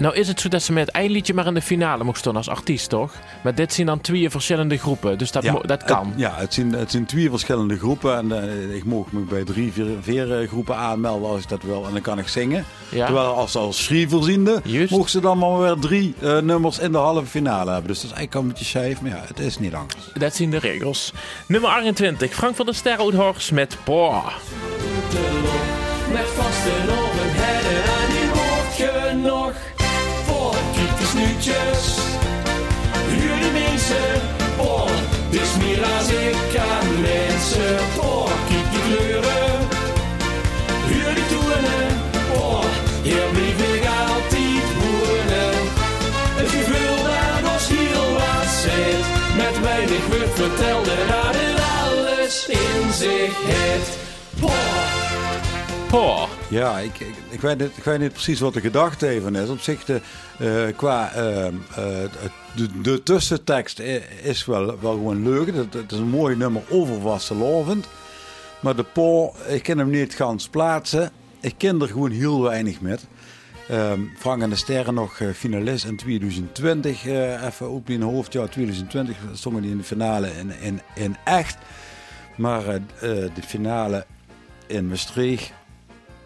Nou 0.00 0.14
is 0.14 0.28
het 0.28 0.40
zo 0.40 0.48
dat 0.48 0.62
ze 0.62 0.72
met 0.72 0.86
het 0.86 0.94
eindliedje 0.94 1.34
maar 1.34 1.46
in 1.46 1.54
de 1.54 1.62
finale 1.62 2.04
mocht 2.04 2.18
staan 2.18 2.36
als 2.36 2.48
artiest, 2.48 2.88
toch? 2.88 3.12
Maar 3.42 3.54
dit 3.54 3.72
zijn 3.72 3.86
dan 3.86 4.00
twee 4.00 4.30
verschillende 4.30 4.78
groepen, 4.78 5.18
dus 5.18 5.32
dat, 5.32 5.44
dat 5.62 5.84
kan. 5.84 6.08
Het, 6.08 6.18
ja, 6.18 6.34
het 6.36 6.54
zijn, 6.54 6.72
het 6.72 6.90
zijn 6.90 7.06
twee 7.06 7.30
verschillende 7.30 7.78
groepen. 7.78 8.16
En 8.16 8.42
eh, 8.42 8.74
ik 8.74 8.84
mocht 8.84 9.12
me 9.12 9.20
bij 9.20 9.44
drie, 9.44 9.72
vier, 9.72 9.86
vier 10.00 10.40
eh, 10.40 10.48
groepen 10.48 10.76
aanmelden 10.76 11.30
als 11.30 11.42
ik 11.42 11.48
dat 11.48 11.62
wil. 11.62 11.86
En 11.86 11.92
dan 11.92 12.02
kan 12.02 12.18
ik 12.18 12.28
zingen. 12.28 12.64
Ja. 12.90 13.06
Terwijl 13.06 13.26
als 13.26 13.56
als 13.56 13.84
schrijverziende 13.84 14.60
Juist. 14.64 14.90
mochten 14.90 15.10
ze 15.10 15.20
dan 15.20 15.38
maar 15.38 15.58
weer 15.58 15.76
drie 15.78 16.14
eh, 16.20 16.38
nummers 16.38 16.78
in 16.78 16.92
de 16.92 16.98
halve 16.98 17.26
finale 17.26 17.70
hebben. 17.70 17.88
Dus 17.88 18.00
dat 18.00 18.10
is 18.10 18.16
eigenlijk 18.16 18.34
een 18.34 18.48
beetje 18.48 18.64
scheef. 18.64 19.00
Maar 19.00 19.10
ja, 19.10 19.22
het 19.26 19.38
is 19.38 19.58
niet 19.58 19.74
anders. 19.74 20.10
Dat 20.14 20.34
zijn 20.34 20.50
de 20.50 20.58
regels. 20.58 21.12
Nummer 21.46 21.70
28, 21.70 22.34
Frank 22.34 22.56
van 22.56 22.66
der 22.66 22.74
Ster 22.74 22.98
Oudhorst 22.98 23.52
met 23.52 23.76
Met 26.12 26.28
vaste 26.36 26.74
ogen 27.00 27.30
herden 27.42 27.82
en 27.98 28.08
die 28.14 28.28
hoort 28.36 28.76
je 28.76 29.14
nog. 29.14 29.52
Voor. 30.26 30.54
Huur 33.08 33.38
de 33.40 33.50
mensen. 33.52 34.38
Dit 35.30 35.40
is 35.40 35.56
meer 35.64 35.84
als 35.84 36.08
ik 36.08 36.58
aan 36.58 37.00
mensen. 37.00 37.76
Kijk 38.48 38.66
die 38.72 38.82
kleuren. 38.86 39.58
Huur 40.86 41.14
die 41.14 41.26
toenen. 41.26 41.86
Oh, 42.34 42.64
hier 43.02 43.26
blijf 43.32 43.60
ik 43.74 43.84
altijd 44.08 44.66
wonen. 44.80 45.54
Het 46.38 46.48
gevoel 46.48 46.96
dat 47.08 47.52
ons 47.52 47.68
heel 47.68 48.12
wat 48.12 48.50
zit. 48.62 49.04
Met 49.36 49.60
weinig 49.60 50.06
wordt 50.06 50.34
vertelde 50.34 50.96
dat 51.08 51.34
het 51.36 51.60
alles 51.82 52.46
in 52.48 52.92
zich 52.92 53.34
heeft. 53.44 53.98
Poh. 55.90 56.28
Ja, 56.50 56.78
ik, 56.78 57.00
ik, 57.30 57.40
weet 57.40 57.58
niet, 57.58 57.76
ik 57.76 57.84
weet 57.84 57.98
niet 57.98 58.12
precies 58.12 58.40
wat 58.40 58.54
de 58.54 58.60
gedachte 58.60 59.08
even 59.08 59.34
is. 59.34 59.48
Op 59.48 59.60
zich, 59.60 59.84
de, 59.84 60.00
eh, 60.38 60.76
qua 60.76 61.12
ehm, 61.12 61.54
eh, 61.70 61.84
de, 62.54 62.80
de 62.80 63.02
tussentekst 63.02 63.78
is 64.22 64.44
wel, 64.44 64.66
wel 64.66 64.92
gewoon 64.92 65.22
leuk. 65.22 65.54
Het, 65.54 65.92
is 65.92 65.98
een 65.98 66.08
mooi 66.08 66.36
nummer 66.36 66.62
over 66.68 67.00
vastelovend. 67.00 67.86
Maar 68.60 68.76
de 68.76 68.82
po, 68.82 69.34
ik 69.48 69.62
kan 69.62 69.78
hem 69.78 69.90
niet 69.90 70.14
gans 70.14 70.48
plaatsen. 70.48 71.10
Ik 71.40 71.54
ken 71.56 71.80
er 71.80 71.88
gewoon 71.88 72.10
heel 72.10 72.42
weinig 72.42 72.80
met. 72.80 73.06
Ehm, 73.68 74.00
Frank 74.18 74.42
en 74.42 74.50
de 74.50 74.56
Sterren 74.56 74.94
nog 74.94 75.20
eh, 75.20 75.28
finalist 75.34 75.84
in 75.84 75.96
2020. 75.96 77.06
eh, 77.06 77.44
even 77.44 77.70
op 77.70 77.88
hoofd. 78.00 78.32
Ja, 78.32 78.46
2020 78.46 79.16
stonden 79.32 79.62
die 79.62 79.70
in 79.70 79.76
de 79.78 79.84
finale 79.84 80.30
in, 80.60 80.80
in, 80.94 81.16
echt. 81.24 81.58
Maar 82.36 82.62
de 83.00 83.42
finale 83.46 84.06
in 84.66 84.88
Maastricht, 84.88 85.52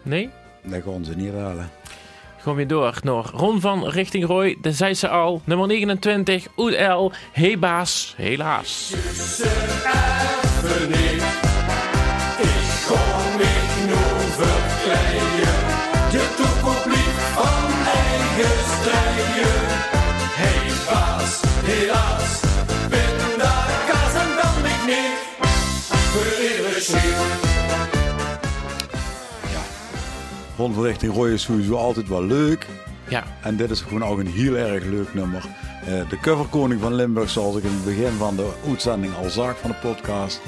Nee? 0.05 0.29
dat 0.61 0.81
gaan 0.83 1.05
ze 1.05 1.15
niet 1.15 1.33
halen. 1.33 1.69
Gewoon 2.37 2.57
weer 2.57 2.67
door 2.67 2.99
naar 3.03 3.23
Ron 3.33 3.61
van 3.61 3.87
Richting 3.87 4.25
Roy. 4.25 4.57
Daar 4.61 4.73
zei 4.73 4.93
ze 4.93 5.09
al. 5.09 5.41
Nummer 5.43 5.67
29, 5.67 6.47
Oed 6.57 6.73
L. 6.79 7.11
Hey 7.31 7.59
baas, 7.59 8.13
helaas. 8.17 8.93
Ron 30.57 30.73
van 30.73 30.83
Richting 30.83 31.13
Roy 31.13 31.31
is 31.31 31.41
sowieso 31.41 31.75
altijd 31.75 32.07
wel 32.07 32.23
leuk. 32.23 32.67
Ja, 33.07 33.23
En 33.41 33.55
dit 33.55 33.69
is 33.69 33.81
gewoon 33.81 34.03
ook 34.03 34.19
een 34.19 34.27
heel 34.27 34.55
erg 34.55 34.83
leuk 34.83 35.13
nummer. 35.13 35.45
Eh, 35.85 36.09
de 36.09 36.19
coverkoning 36.21 36.81
van 36.81 36.93
Limburg, 36.93 37.29
zoals 37.29 37.55
ik 37.57 37.63
in 37.63 37.69
het 37.69 37.85
begin 37.85 38.11
van 38.17 38.35
de 38.35 38.53
uitzending 38.67 39.15
al 39.15 39.29
zag 39.29 39.59
van 39.59 39.69
de 39.69 39.75
podcast. 39.87 40.41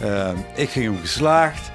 Eh, 0.00 0.30
ik 0.54 0.68
vind 0.68 0.84
hem 0.84 0.98
geslaagd. 1.00 1.70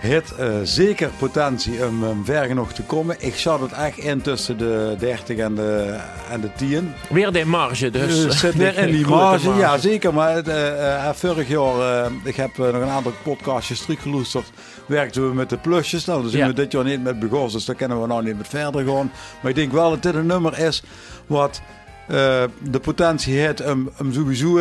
Het 0.00 0.34
eh, 0.34 0.48
zeker 0.62 1.10
potentie 1.18 1.86
om 1.86 2.02
um, 2.02 2.24
ver 2.24 2.44
genoeg 2.44 2.72
te 2.72 2.82
komen. 2.82 3.16
Ik 3.18 3.36
zat 3.36 3.60
het 3.60 3.72
echt 3.72 3.98
in 3.98 4.20
tussen 4.20 4.58
de 4.58 4.94
30 4.98 5.36
en 5.36 5.54
de, 5.54 5.98
en 6.30 6.40
de 6.40 6.52
10. 6.56 6.92
weer 7.10 7.32
de 7.32 7.44
marge 7.44 7.90
dus. 7.90 8.22
Dus 8.22 8.38
zit 8.38 8.54
weer 8.54 8.78
in 8.88 8.90
die 8.90 9.06
marge. 9.06 9.50
Ja, 9.54 9.78
zeker. 9.78 10.14
Maar 10.14 10.34
het, 10.34 10.48
eh, 10.48 10.94
eh, 11.08 11.14
vorig 11.14 11.48
jaar, 11.48 12.04
eh, 12.04 12.10
ik 12.24 12.36
heb 12.36 12.50
eh, 12.58 12.64
nog 12.64 12.82
een 12.82 12.88
aantal 12.88 13.12
podcastjes 13.22 13.80
teruggeloesterd. 13.80 14.50
Werkten 14.86 15.28
we 15.28 15.34
met 15.34 15.48
de 15.50 15.58
plusjes. 15.58 16.04
Nou, 16.04 16.20
daar 16.20 16.30
zijn 16.30 16.42
Ja. 16.42 16.48
we 16.48 16.54
dit 16.54 16.72
jaar 16.72 16.84
niet 16.84 17.02
met 17.02 17.18
begonnen. 17.18 17.52
Dus 17.52 17.64
daar 17.64 17.76
kunnen 17.76 18.00
we 18.00 18.06
nou 18.06 18.24
niet 18.24 18.36
met 18.36 18.48
verder 18.48 18.84
gaan. 18.86 19.10
Maar 19.40 19.50
ik 19.50 19.56
denk 19.56 19.72
wel 19.72 19.90
dat 19.90 20.02
dit 20.02 20.14
een 20.14 20.26
nummer 20.26 20.58
is 20.58 20.82
wat 21.26 21.60
eh, 22.08 22.42
de 22.62 22.80
potentie 22.82 23.34
heeft 23.38 23.66
om, 23.70 23.90
om 23.98 24.12
sowieso 24.12 24.58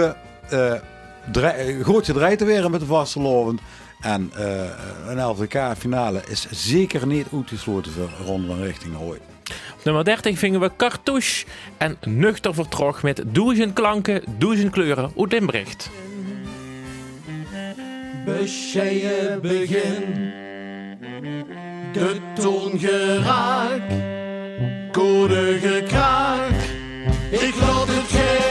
eh 0.50 0.74
goed 1.84 2.06
gedraaid 2.06 2.38
te 2.38 2.46
werden 2.46 2.72
met 2.72 2.80
de 2.80 2.86
vastelovend. 2.86 3.62
En 4.00 4.32
eh, 4.36 4.70
een 5.08 5.24
LVK 5.24 5.78
finale 5.78 6.22
is 6.28 6.48
zeker 6.52 7.08
niet 7.08 7.28
uitgesloten 7.34 7.92
voor 7.92 8.10
Ron 8.26 8.46
van 8.48 8.62
Richting 8.62 8.98
Rooi. 8.98 9.20
Op 9.78 9.84
nummer 9.84 10.04
30 10.04 10.40
vingen 10.40 10.60
we 10.60 10.72
Cartouche 10.78 11.46
en 11.78 11.98
Nuchter 12.06 12.54
Vertrog 12.54 13.04
met 13.04 13.24
duizend 13.28 13.74
klanken, 13.74 14.24
duizend 14.38 14.72
kleuren 14.72 15.12
uit 15.18 15.32
Limbricht. 15.32 15.90
Bescheiden 18.26 19.42
begin. 19.42 20.32
De 21.94 22.16
toon 22.34 22.80
geraak. 22.80 23.82
Code 24.92 25.60
gekraak. 25.62 26.52
Ik 27.30 27.56
laat 27.60 27.88
het 27.88 28.08
geen 28.08 28.49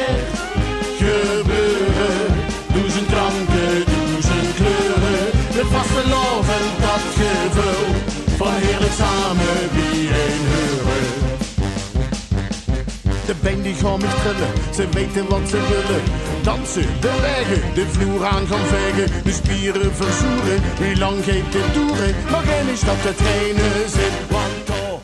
De 13.28 13.34
band 13.42 13.62
die 13.62 13.74
gaan 13.74 14.00
met 14.00 14.10
trillen, 14.20 14.52
ze 14.74 14.88
weten 14.92 15.28
wat 15.28 15.48
ze 15.48 15.56
willen. 15.68 16.02
Dansen, 16.42 16.86
de 17.00 17.12
wegen, 17.20 17.74
de 17.74 17.86
vloer 17.86 18.24
aan 18.26 18.46
gaan 18.46 18.66
vegen. 18.66 19.22
De 19.24 19.32
spieren 19.32 19.94
verzoeren, 19.94 20.60
wie 20.78 20.98
lang 20.98 21.24
geeft 21.24 21.52
dit 21.52 21.72
toeren? 21.72 22.14
Maar 22.30 22.42
geen 22.42 22.68
is 22.72 22.80
dat 22.80 23.02
de 23.02 23.14
trainen 23.14 23.88
zit, 23.88 24.12
want 24.30 24.70
oh, 24.70 25.00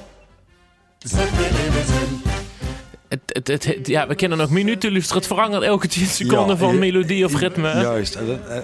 zit 0.98 1.36
weer 1.36 1.64
in 1.64 1.70
de 1.72 1.84
zin. 1.86 2.22
Het, 3.08 3.20
het, 3.26 3.48
het, 3.48 3.64
het- 3.64 3.86
ja, 3.86 4.06
we 4.06 4.14
kennen 4.14 4.38
nog 4.38 4.50
minuten 4.50 4.92
luisteren. 4.92 5.18
Het 5.22 5.26
verandert 5.32 5.62
elke 5.62 5.88
10 5.88 6.06
seconden 6.06 6.46
Ja, 6.48 6.56
van 6.56 6.78
melodie 6.78 7.24
of 7.24 7.38
ritme. 7.40 7.68
Juist. 7.68 8.18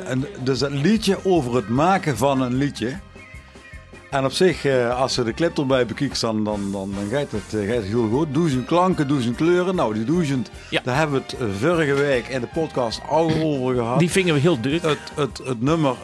En, 0.06 0.26
dus 0.42 0.60
het 0.60 0.72
liedje 0.72 1.18
over 1.24 1.54
het 1.54 1.68
maken 1.68 2.16
van 2.16 2.40
een 2.40 2.54
liedje. 2.54 2.98
En 4.10 4.24
op 4.24 4.32
zich, 4.32 4.64
eh, 4.64 5.00
als 5.00 5.14
ze 5.14 5.24
de 5.24 5.34
clip 5.34 5.58
erbij 5.58 5.86
bekijkt, 5.86 6.20
dan, 6.20 6.44
dan, 6.44 6.72
dan, 6.72 6.92
dan 6.94 7.18
gaat, 7.18 7.30
het, 7.30 7.54
eh, 7.60 7.66
gaat 7.66 7.76
het 7.76 7.84
heel 7.84 8.08
goed. 8.08 8.34
Duizend 8.34 8.66
klanken, 8.66 9.08
duizend 9.08 9.36
kleuren. 9.36 9.74
Nou, 9.74 9.94
die 9.94 10.04
duizend, 10.04 10.50
Ja. 10.70 10.80
daar 10.84 10.96
hebben 10.96 11.16
we 11.16 11.22
het 11.26 11.40
eh, 11.40 11.68
vorige 11.68 11.94
week 11.94 12.28
in 12.28 12.40
de 12.40 12.46
podcast 12.46 13.00
al 13.08 13.30
over 13.42 13.74
gehad. 13.74 13.98
Die 13.98 14.10
vingen 14.10 14.34
we 14.34 14.40
heel 14.40 14.60
dik. 14.60 14.82
Het, 14.82 14.98
het, 15.14 15.40
het 15.44 15.60
nummer 15.62 15.96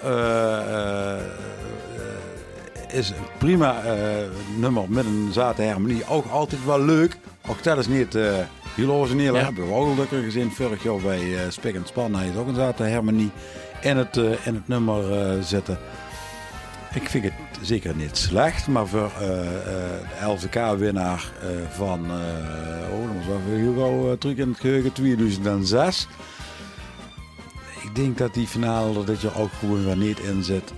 is 2.93 3.09
een 3.11 3.17
prima 3.39 3.83
nummer 4.57 4.85
met 4.89 5.05
een 5.05 5.29
zate 5.33 5.63
harmonie. 5.63 6.09
Ook 6.09 6.27
altijd 6.31 6.65
wel 6.65 6.81
leuk. 6.85 7.17
Ook 7.49 7.63
dat 7.63 7.79
is 7.79 7.87
niet 7.87 8.19
heel 8.75 8.91
origineel. 8.91 9.35
Ja. 9.35 9.43
Hebben 9.45 9.67
we 9.67 9.75
ook 9.75 9.93
gelukkig 9.93 10.25
gezien 10.25 10.51
vorig 10.53 10.83
jaar 10.83 10.97
bij 10.97 11.21
Spik 11.49 11.75
en 11.75 11.83
Span. 11.87 12.15
Hij 12.15 12.29
is 12.29 12.37
ook 12.37 12.49
een 12.49 12.55
zate 12.55 12.91
harmonie 12.91 13.31
in 13.81 13.97
het, 13.97 14.17
in 14.17 14.55
het 14.55 14.69
nummer 14.69 15.05
zitten. 15.45 15.79
Ik 16.97 17.09
vind 17.09 17.25
het 17.25 17.33
zeker 17.61 17.97
niet 17.97 18.17
slecht, 18.17 18.67
maar 18.67 18.87
voor 18.87 19.13
eh, 19.21 19.39
eh, 19.39 19.65
de 20.21 20.27
LVK-winnaar 20.27 21.33
eh, 21.41 21.49
van, 21.71 22.01
oh, 22.93 23.07
dat 23.07 23.17
was 23.17 23.27
wel 23.27 23.41
heel 23.57 23.75
gauw 23.75 24.11
uh, 24.11 24.19
terug 24.19 24.37
in 24.37 24.49
het 24.49 24.61
geheugen, 24.61 24.93
2006. 24.93 26.07
Ik 27.83 27.95
denk 27.95 28.19
dat 28.19 28.35
die 28.35 28.47
finale 28.47 28.99
er 28.99 29.07
dit 29.07 29.21
jaar 29.21 29.39
ook 29.39 29.51
gewoon 29.59 29.85
weer 29.85 29.97
niet 29.97 30.19
in 30.19 30.43
zit. 30.45 30.73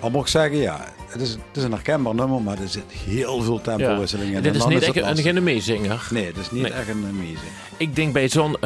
Al 0.00 0.10
moet 0.10 0.20
ik 0.20 0.26
zeggen, 0.28 0.56
ja, 0.56 0.80
het 1.08 1.20
is, 1.20 1.30
het 1.30 1.56
is 1.56 1.62
een 1.62 1.72
herkenbaar 1.72 2.14
nummer, 2.14 2.42
maar 2.42 2.58
er 2.60 2.68
zit 2.68 2.92
heel 2.92 3.42
veel 3.42 3.60
tempowisselingen 3.60 4.34
in. 4.34 4.42
Dit 4.42 4.54
is 4.54 4.60
dan 4.60 4.68
niet 4.68 4.82
echt 4.82 4.96
een, 4.96 5.16
geen 5.16 5.42
meezinger. 5.42 6.08
Nee, 6.10 6.26
het 6.26 6.36
is 6.36 6.50
niet 6.50 6.62
Nee. 6.62 6.72
echt 6.72 6.88
een 6.88 7.04
amazing. 7.08 7.52
Ik 7.76 7.96
denk 7.96 8.12
bij 8.12 8.28
zo'n 8.28 8.60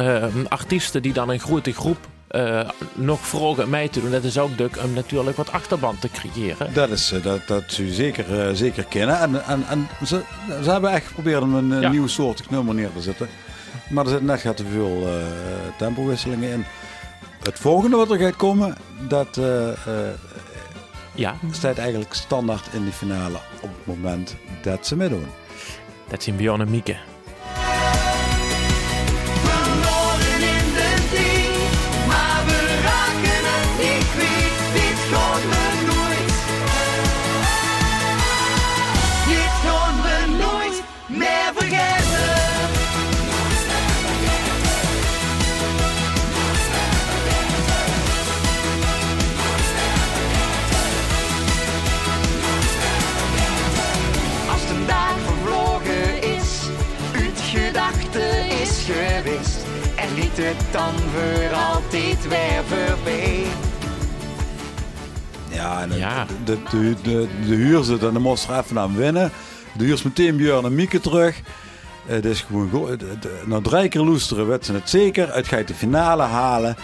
artiesten 0.49 1.01
die 1.01 1.13
dan 1.13 1.29
een 1.29 1.39
grote 1.39 1.73
groep 1.73 2.07
eh, 2.31 2.69
nog 2.93 3.19
vragen 3.27 3.69
mij 3.69 3.87
te 3.89 4.01
doen, 4.01 4.11
dat 4.11 4.23
is 4.23 4.37
ook 4.37 4.49
leuk 4.57 4.77
om 4.83 4.93
natuurlijk 4.93 5.37
wat 5.37 5.51
achterban 5.51 5.99
te 5.99 6.09
creëren. 6.09 6.73
Dat, 6.73 6.89
is, 6.89 7.11
eh, 7.11 7.23
dat, 7.23 7.47
dat 7.47 7.75
je 7.75 7.93
zeker, 7.93 8.39
eh, 8.47 8.53
zeker 8.55 8.83
kennen. 8.83 9.19
En, 9.19 9.45
en, 9.45 9.63
en 9.69 9.87
ze, 10.05 10.21
ze 10.63 10.71
hebben 10.71 10.91
echt 10.91 11.07
geprobeerd 11.07 11.41
om 11.41 11.53
een 11.55 11.81
Ja. 11.81 11.89
nieuw 11.89 12.07
soortig 12.07 12.49
nummer 12.49 12.75
neer 12.75 12.89
te 12.95 13.01
zetten. 13.01 13.27
Maar 13.89 14.03
er 14.03 14.09
zitten 14.09 14.27
net 14.27 14.39
gaat 14.41 14.57
te 14.57 14.65
veel 14.71 15.07
tempowisselingen 15.77 16.51
in. 16.51 16.65
Het 17.43 17.59
volgende 17.59 17.95
wat 17.97 18.11
er 18.11 18.17
gaat 18.17 18.35
komen, 18.35 18.75
dat 19.07 19.39
Ja, 21.15 21.35
staat 21.51 21.77
eigenlijk 21.77 22.13
standaard 22.13 22.65
in 22.73 22.85
de 22.85 22.91
finale 22.91 23.37
op 23.61 23.69
het 23.77 23.85
moment 23.85 24.35
dat 24.61 24.87
ze 24.87 24.95
meedoen. 24.95 25.25
dat 26.09 26.23
zien 26.23 26.35
Bjorn 26.35 26.61
en 26.61 26.69
Mieke. 26.69 26.95
Ja, 65.49 65.81
en 65.81 65.89
de, 65.89 65.97
Ja. 65.97 66.25
De, 66.45 66.57
de, 66.69 66.95
de, 67.03 67.27
de 67.47 67.55
huur 67.55 67.83
zit 67.83 68.03
en 68.03 68.13
de 68.13 68.19
moest 68.19 68.47
er 68.49 68.57
even 68.59 68.79
aan 68.79 68.95
winnen. 68.95 69.31
De 69.77 69.83
huur 69.83 69.93
is 69.93 70.03
meteen 70.03 70.35
Björn 70.37 70.65
en 70.65 70.75
Mieke 70.75 70.99
terug. 70.99 71.41
Het 72.05 72.25
is 72.25 72.41
gewoon 72.41 72.69
go- 72.69 72.87
het- 72.89 73.01
het- 73.01 73.47
Na 73.47 73.61
drie 73.61 73.87
keer 73.89 74.01
loesteren 74.01 74.47
werd 74.47 74.65
ze 74.65 74.73
het 74.73 74.89
zeker. 74.89 75.33
Het 75.35 75.47
gaat 75.47 75.67
de 75.67 75.73
finale 75.73 76.23
halen. 76.23 76.75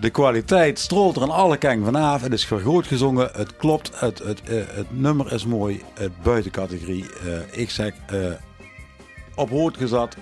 De 0.00 0.10
kwaliteit 0.10 0.78
strolt 0.78 1.16
er 1.16 1.22
aan 1.22 1.30
alle 1.30 1.56
kanten 1.56 1.84
vanaf. 1.84 2.22
Het 2.22 2.32
is 2.32 2.44
goed 2.44 2.86
gezongen. 2.86 3.30
Het 3.32 3.56
klopt. 3.56 3.90
Het, 3.94 4.18
het, 4.18 4.42
eh, 4.42 4.56
het 4.70 4.86
nummer 4.90 5.32
is 5.32 5.44
mooi. 5.46 5.82
Het 5.94 6.22
buitencategorie. 6.22 7.04
eh, 7.26 7.60
ik 7.60 7.70
zeg 7.70 7.92
eh, 8.06 8.18
op 9.34 9.50
rood 9.50 9.76
gezet. 9.76 10.16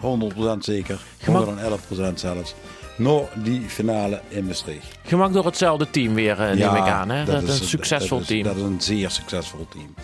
100% 0.00 0.64
zeker. 0.64 0.98
Gemak- 1.18 1.44
111% 1.44 2.20
zelfs. 2.20 2.54
Nog 2.96 3.28
die 3.34 3.64
finale 3.68 4.20
in 4.28 4.46
Maastricht. 4.46 4.86
Gemaakt 5.06 5.32
door 5.32 5.44
hetzelfde 5.44 5.90
team 5.90 6.14
weer, 6.14 6.40
eh, 6.40 6.46
neem 6.56 6.74
ik 6.74 6.88
aan. 6.90 7.10
Hè? 7.10 7.24
Dat, 7.24 7.42
is 7.42 7.60
een 7.60 7.66
succesvol 7.66 8.18
dat 8.18 8.20
is- 8.20 8.26
team. 8.26 8.42
Dat 8.42 8.56
is 8.56 8.62
een 8.62 8.80
zeer 8.80 9.10
succesvol 9.10 9.66
team. 9.70 9.94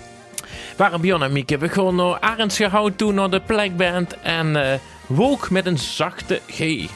Waren 0.76 1.00
Bjorn 1.00 1.22
en 1.22 1.32
Mieke. 1.32 1.58
We 1.58 1.68
gaan 1.68 1.94
naar 1.94 2.20
Arends 2.20 2.56
gehouden 2.56 2.96
toe 2.96 3.12
naar 3.12 3.30
de 3.30 3.40
plekband. 3.40 4.16
En 4.22 4.56
eh 4.72 4.78
wook 5.06 5.50
met 5.50 5.66
een 5.66 5.78
zachte 5.78 6.40
G. 6.50 6.58
Nee, 6.58 6.88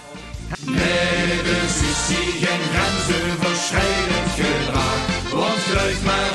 dus 1.44 1.80
is 1.80 2.16
geen 2.40 2.61
grensoverschrijdend 2.72 4.30
gedrag. 4.35 5.30
Want 5.33 5.64
kruid 5.70 6.04
maar 6.04 6.30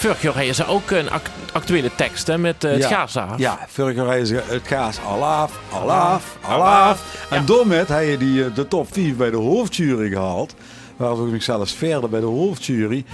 Vorig 0.00 0.54
ze 0.54 0.66
ook 0.66 0.90
een 0.90 1.10
act- 1.10 1.30
actuele 1.52 1.90
tekst 1.94 2.26
hè, 2.26 2.38
met 2.38 2.64
eh, 2.64 2.72
het 2.72 2.84
gaashaaf. 2.84 3.38
Ja, 3.38 3.58
vorig 3.68 3.96
jaar 3.96 4.24
ze 4.24 4.42
het 4.46 4.66
gaas 4.66 4.98
al 5.06 5.24
af, 5.24 5.60
al 5.70 5.90
af, 5.92 6.36
al 6.40 6.62
af. 6.64 7.26
En 7.30 7.44
daarmee 7.46 7.84
had 7.84 8.04
je 8.06 8.16
die, 8.18 8.44
eh, 8.44 8.54
de 8.54 8.68
top 8.68 8.92
4 8.92 9.16
bij 9.16 9.30
de 9.30 9.36
hoofdjury 9.36 10.08
gehaald. 10.08 10.54
Waar 10.96 11.10
ook 11.10 11.42
zelfs 11.42 11.72
verder 11.74 12.10
bij 12.10 12.20
de 12.20 12.26
hoofdjury. 12.26 13.04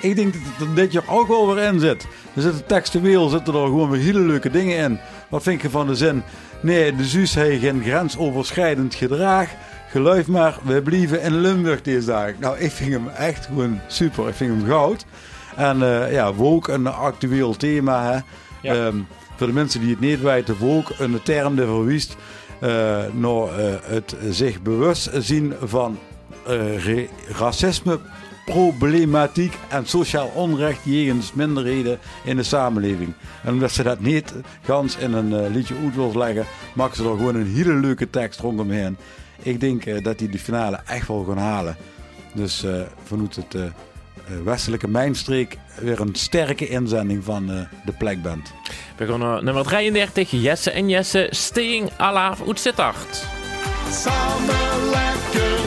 Ik 0.00 0.16
denk 0.16 0.32
dat 0.32 0.42
het 0.56 0.68
er 0.68 0.74
dit 0.74 0.92
jaar 0.92 1.04
ook 1.08 1.28
wel 1.28 1.54
weer 1.54 1.64
in 1.64 1.80
zit. 1.80 2.06
Er 2.34 2.42
zitten 2.42 2.66
textueel 2.66 3.28
zitten 3.28 3.54
er 3.54 3.60
gewoon 3.66 3.90
weer 3.90 4.00
hele 4.00 4.20
leuke 4.20 4.50
dingen 4.50 4.78
in. 4.78 4.98
Wat 5.28 5.42
vind 5.42 5.62
je 5.62 5.70
van 5.70 5.86
de 5.86 5.94
zin? 5.94 6.22
Nee, 6.60 6.96
de 6.96 7.04
Zuus 7.04 7.34
heeft 7.34 7.60
geen 7.62 7.82
grensoverschrijdend 7.82 8.94
gedrag. 8.94 9.48
Geluif 9.90 10.26
maar, 10.26 10.58
we 10.62 10.82
blijven 10.82 11.22
in 11.22 11.40
Limburg 11.40 11.82
deze 11.82 12.06
dag. 12.06 12.30
Nou, 12.38 12.58
ik 12.58 12.70
vind 12.70 12.92
hem 12.92 13.08
echt 13.08 13.46
gewoon 13.46 13.80
super. 13.86 14.28
Ik 14.28 14.34
vind 14.34 14.50
hem 14.60 14.66
goud. 14.68 15.04
En 15.56 15.82
eh, 15.82 16.12
ja, 16.12 16.34
woke 16.34 16.72
een 16.72 16.86
actueel 16.86 17.56
thema. 17.56 18.12
Hè? 18.12 18.18
Ja. 18.62 18.74
Ehm, 18.74 18.96
voor 19.36 19.46
de 19.46 19.52
mensen 19.52 19.80
die 19.80 19.90
het 19.90 20.00
niet 20.00 20.20
weten, 20.20 20.56
woke 20.58 20.94
een 20.98 21.22
term 21.22 21.56
die 21.56 21.64
verwijst 21.64 22.16
eh 22.60 23.04
naar 23.12 23.58
eh, 23.58 23.74
het 23.82 24.16
zich 24.30 24.62
bewust 24.62 25.10
zien 25.14 25.54
van 25.62 25.98
racisme, 27.28 27.98
problematiek 28.44 29.58
en 29.68 29.86
sociaal 29.86 30.30
onrecht 30.34 30.80
jegens 30.84 31.32
minderheden 31.32 31.98
in 32.24 32.36
de 32.36 32.42
samenleving. 32.42 33.12
En 33.44 33.52
omdat 33.52 33.70
ze 33.70 33.82
dat 33.82 34.00
niet 34.00 34.34
gans 34.62 34.96
in 34.96 35.12
een 35.12 35.48
liedje 35.48 35.74
uit 35.84 35.94
wil 35.94 36.12
leggen, 36.14 36.46
maken 36.74 36.96
ze 36.96 37.02
er 37.02 37.16
gewoon 37.16 37.34
een 37.34 37.54
hele 37.54 37.74
leuke 37.74 38.10
tekst 38.10 38.40
rondomheen. 38.40 38.96
Ik 39.42 39.60
denk 39.60 40.04
dat 40.04 40.18
die 40.18 40.28
de 40.28 40.38
finale 40.38 40.80
echt 40.86 41.08
wel 41.08 41.24
gaan 41.24 41.38
halen. 41.38 41.76
Dus 42.34 42.64
eh 42.64 42.80
vanuit 43.04 43.36
het 43.36 43.54
westelijke 44.44 44.88
mijnstreek 44.88 45.58
weer 45.80 46.00
een 46.00 46.14
sterke 46.14 46.68
inzending 46.68 47.24
van 47.24 47.50
eh, 47.50 47.60
de 47.84 47.92
plekband. 47.92 48.52
We 48.96 49.06
gaan 49.06 49.18
naar 49.18 49.44
nummer 49.44 49.64
33. 49.64 50.30
Jesse 50.30 50.70
en 50.70 50.88
Jesse. 50.88 51.26
Sting 51.30 51.90
Alaaf 51.96 52.46
uit 52.46 52.60
Sittard. 52.60 53.26
Samen 53.90 54.90
lekker 54.90 55.65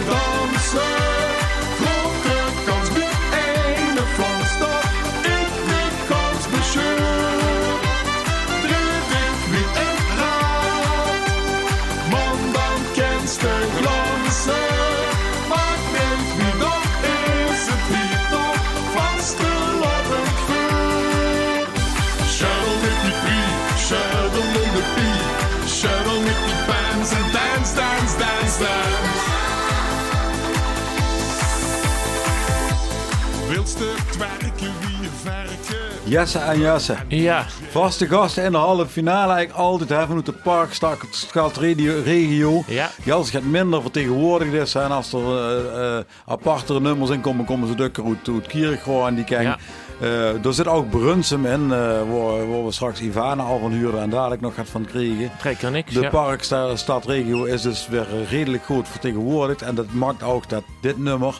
Jesse 36.10 36.40
en 36.40 36.60
Jesse. 36.60 36.96
Ja, 37.08 37.46
Vaste 37.70 38.08
gasten 38.08 38.44
in 38.44 38.52
de 38.52 38.58
halve 38.58 38.88
finale 38.88 39.34
eigenlijk 39.34 39.68
altijd 39.68 39.90
hè, 39.90 40.06
vanuit 40.06 40.26
de 40.26 40.32
parkstad, 40.32 40.98
stad, 41.10 41.58
regio. 41.58 42.64
Ja. 42.68 42.90
Die 43.04 43.14
als 43.14 43.30
gaat 43.30 43.44
minder 43.44 43.82
vertegenwoordigd 43.82 44.54
is 44.54 44.76
en 44.76 44.92
als 44.92 45.14
er 45.14 45.66
eh, 45.98 46.00
apartere 46.26 46.80
nummers 46.80 47.10
in 47.10 47.22
komen, 47.22 47.46
komen 47.46 47.68
ze 47.68 47.76
dukker 47.76 48.06
uit, 48.06 48.30
uit 48.34 48.48
Kierigro 48.48 49.06
en 49.06 49.16
die 49.16 49.24
kijk. 49.24 49.44
Ja. 49.44 49.58
Eh, 50.02 50.46
er 50.46 50.54
zit 50.54 50.68
ook 50.68 50.90
Brunsum 50.90 51.46
in, 51.46 51.68
waar, 51.68 52.50
waar 52.50 52.66
we 52.66 52.72
straks 52.72 53.02
Ivana 53.02 53.44
al 53.44 53.60
van 53.60 53.72
huurden 53.72 54.02
en 54.02 54.10
dadelijk 54.10 54.42
nog 54.42 54.56
gaat 54.56 54.70
van 54.70 54.86
krijgen. 54.86 55.32
trek 55.40 55.62
er 55.62 55.72
niks. 55.72 55.94
De 55.94 56.02
ja. 56.02 56.10
parkstadregio 56.10 57.44
is 57.44 57.62
dus 57.62 57.88
weer 57.88 58.08
redelijk 58.30 58.64
goed 58.64 58.88
vertegenwoordigd. 58.88 59.62
En 59.62 59.76
dat 59.76 59.94
maakt 59.94 60.24
ook 60.24 60.50
dat 60.50 60.64
dit 60.82 60.98
nummer, 60.98 61.40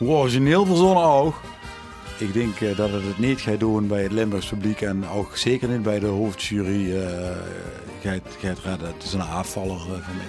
origineel 0.00 0.66
verzonnen 0.66 1.04
ook, 1.04 1.34
ik 2.18 2.32
denk 2.32 2.60
eh, 2.60 2.76
dat 2.76 2.90
het 2.90 3.04
het 3.04 3.18
niet 3.18 3.40
gaat 3.40 3.60
doen 3.60 3.86
bij 3.86 4.02
het 4.02 4.12
Limburgs 4.12 4.46
publiek. 4.46 4.80
En 4.80 5.08
ook 5.08 5.36
zeker 5.36 5.68
niet 5.68 5.82
bij 5.82 5.98
de 5.98 6.06
hoofdjury 6.06 6.96
eh, 6.96 7.02
gaat, 8.02 8.36
gaat 8.40 8.58
redden. 8.64 8.88
Het 8.88 9.02
is 9.02 9.12
een 9.12 9.20
afvaller 9.20 9.76
eh, 9.76 9.86
voor 9.86 10.14
mij. 10.16 10.26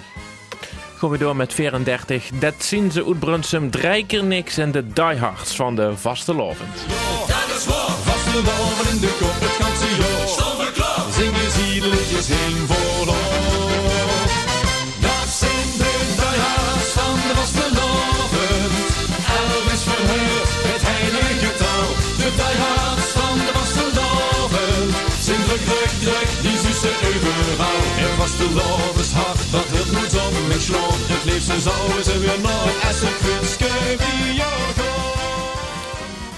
Gaan 0.96 1.10
we 1.10 1.18
door 1.18 1.36
met 1.36 1.54
34. 1.54 2.30
Dat 2.38 2.54
zien 2.58 2.92
ze 2.92 3.06
uit 3.06 3.18
Brunsum. 3.18 3.70
Drie 3.70 4.06
keer 4.06 4.24
niks 4.24 4.56
en 4.56 4.72
de 4.72 4.92
diehards 4.92 5.56
van 5.56 5.76
de 5.76 5.96
vaste 5.96 6.34
lovend. 6.34 6.74
Dat 7.26 7.56
is 7.56 7.66
waar. 7.66 7.90
Vaste 7.90 8.38
in 8.90 9.00
de 9.00 9.16
kop, 9.18 9.40
het 9.40 9.64
ganse 9.64 10.02
jaar. 10.02 10.28
Zonder 10.28 10.72
klaar. 10.72 11.12
Zingen 11.12 11.50
ziedelijkjes 11.50 12.28
heen 12.28 12.66
voor 12.66 13.08
ons. 13.08 13.47
De 22.28 22.34
Deihards 22.36 23.10
van 23.18 23.36
de 23.38 23.52
Vasteloven 23.56 24.84
sind 25.26 25.44
druk, 25.46 25.64
druk, 25.70 25.92
druk, 26.04 26.28
die 26.44 26.58
zussen 26.64 26.94
overal. 27.08 27.80
Er 28.04 28.14
Vastelovens 28.20 29.12
hart, 29.12 29.50
dat 29.50 29.68
hield 29.72 29.92
moed 29.92 30.14
om 30.24 30.48
mijn 30.48 30.60
schlot. 30.60 31.00
Het 31.14 31.24
liefste 31.32 31.60
zouden 31.60 32.04
ze 32.04 32.18
weer 32.18 32.40
nooit 32.48 32.78
essen, 32.90 33.14
kunstke, 33.24 33.66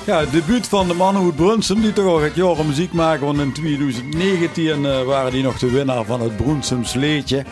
ja, 0.07 0.21
het 0.21 0.33
debuut 0.33 0.69
van 0.69 0.89
de 0.89 0.95
mannenhoed 0.95 1.37
Brunsum, 1.37 1.81
die 1.81 1.93
toch 1.93 2.07
al 2.07 2.21
het 2.21 2.35
jaar 2.35 2.65
muziek 2.67 2.93
maken. 2.93 3.27
Want 3.27 3.39
in 3.39 3.53
2019 3.53 4.87
eh, 4.87 5.03
waren 5.03 5.33
die 5.33 5.43
nog 5.43 5.59
de 5.59 5.71
winnaar 5.71 6.05
van 6.05 6.21
het 6.21 6.37
Brunsums 6.37 6.91
sleetje. 6.91 7.45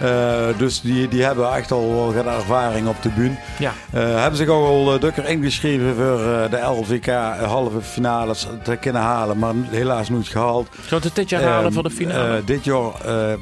Eh, 0.00 0.46
dus 0.58 0.80
die, 0.80 1.08
die 1.08 1.22
hebben 1.22 1.52
echt 1.54 1.70
al 1.72 1.88
wel 1.94 2.14
wat 2.14 2.26
ervaring 2.26 2.88
op 2.88 3.02
de 3.02 3.08
bühne. 3.08 3.36
Ja. 3.58 3.72
Eh, 3.92 4.20
hebben 4.20 4.36
zich 4.36 4.48
ook 4.48 4.66
al 4.66 4.94
uh, 4.94 5.00
dukker 5.00 5.28
ingeschreven 5.28 5.94
voor 5.94 6.20
eh, 6.20 6.50
de 6.50 6.58
LVK 6.60 7.06
halve 7.44 7.80
finales 7.80 8.46
te 8.62 8.76
kunnen 8.76 9.02
halen, 9.02 9.38
maar 9.38 9.54
helaas 9.70 10.08
niet 10.08 10.28
gehaald. 10.28 10.68
We 10.88 10.96
het 10.96 11.14
dit 11.14 11.28
jaar 11.28 11.42
halen 11.42 11.64
Ehm, 11.64 11.72
voor 11.72 11.82
de 11.82 11.90
finale? 11.90 12.36
eh, 12.36 12.46
dit 12.46 12.64
jaar, 12.64 12.90
eh, 13.04 13.32
eh, 13.32 13.38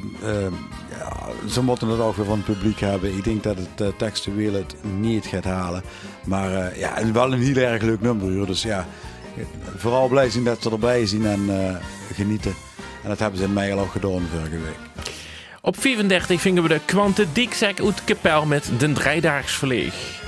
ja, 0.99 1.13
ze 1.49 1.61
moeten 1.63 1.87
het 1.87 1.99
ook 1.99 2.15
weer 2.15 2.25
van 2.25 2.35
het 2.37 2.45
publiek 2.45 2.79
hebben. 2.79 3.17
Ik 3.17 3.23
denk 3.23 3.43
dat 3.43 3.55
het 3.75 3.97
textueel 3.97 4.53
het 4.53 4.75
niet 4.99 5.25
gaat 5.25 5.43
halen. 5.43 5.81
Maar 6.23 6.53
eh, 6.53 6.79
ja, 6.79 7.11
wel 7.13 7.33
een 7.33 7.41
heel 7.41 7.55
erg 7.55 7.81
leuk 7.81 8.01
nummer. 8.01 8.33
hoor. 8.35 8.45
Dus 8.45 8.63
ja, 8.63 8.85
vooral 9.77 10.07
blij 10.07 10.29
zijn 10.29 10.43
dat 10.43 10.57
ze 10.61 10.69
erbij 10.71 11.05
zien 11.05 11.25
en 11.25 11.45
eh, 11.49 11.75
genieten. 12.15 12.53
En 13.03 13.09
dat 13.09 13.19
hebben 13.19 13.39
ze 13.39 13.45
in 13.45 13.53
mei 13.53 13.71
al 13.73 13.85
gedaan 13.91 14.21
vorige 14.35 14.49
week. 14.63 14.77
Op 15.65 15.79
34 15.79 16.41
vingen 16.41 16.63
we 16.63 16.69
de 16.69 16.79
Quante 16.85 17.25
Dikzak 17.31 17.79
uit 17.79 18.03
Kapel 18.03 18.45
met 18.45 18.69
Den 18.77 18.93
Drijdaags 18.93 19.53
Verleeg. 19.53 20.24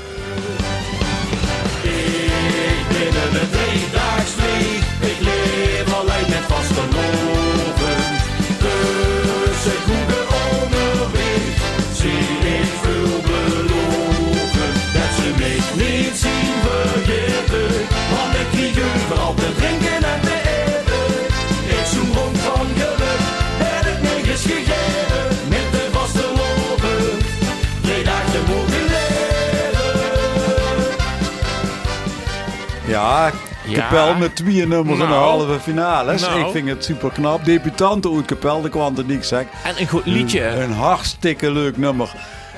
Ja. 32.98 33.32
Kapel 33.74 34.16
met 34.16 34.36
twee 34.36 34.68
nummers 34.68 35.00
in 35.00 35.06
de 35.06 35.12
Nou. 35.12 35.24
halve 35.24 35.60
finales. 35.60 36.22
Nou. 36.22 36.40
Ik 36.40 36.52
vind 36.52 36.70
het 36.70 36.84
super 36.84 37.12
knap. 37.12 37.46
Debutanten 37.46 38.16
uit 38.16 38.26
Kapel, 38.26 38.62
de 38.62 38.70
Quante 38.70 39.06
Dikzak. 39.06 39.46
En 39.64 39.74
een 39.78 39.88
goed 39.88 40.06
liedje. 40.06 40.42
Een 40.48 40.72
hartstikke 40.74 41.52
leuk 41.52 41.78
nummer. 41.78 42.10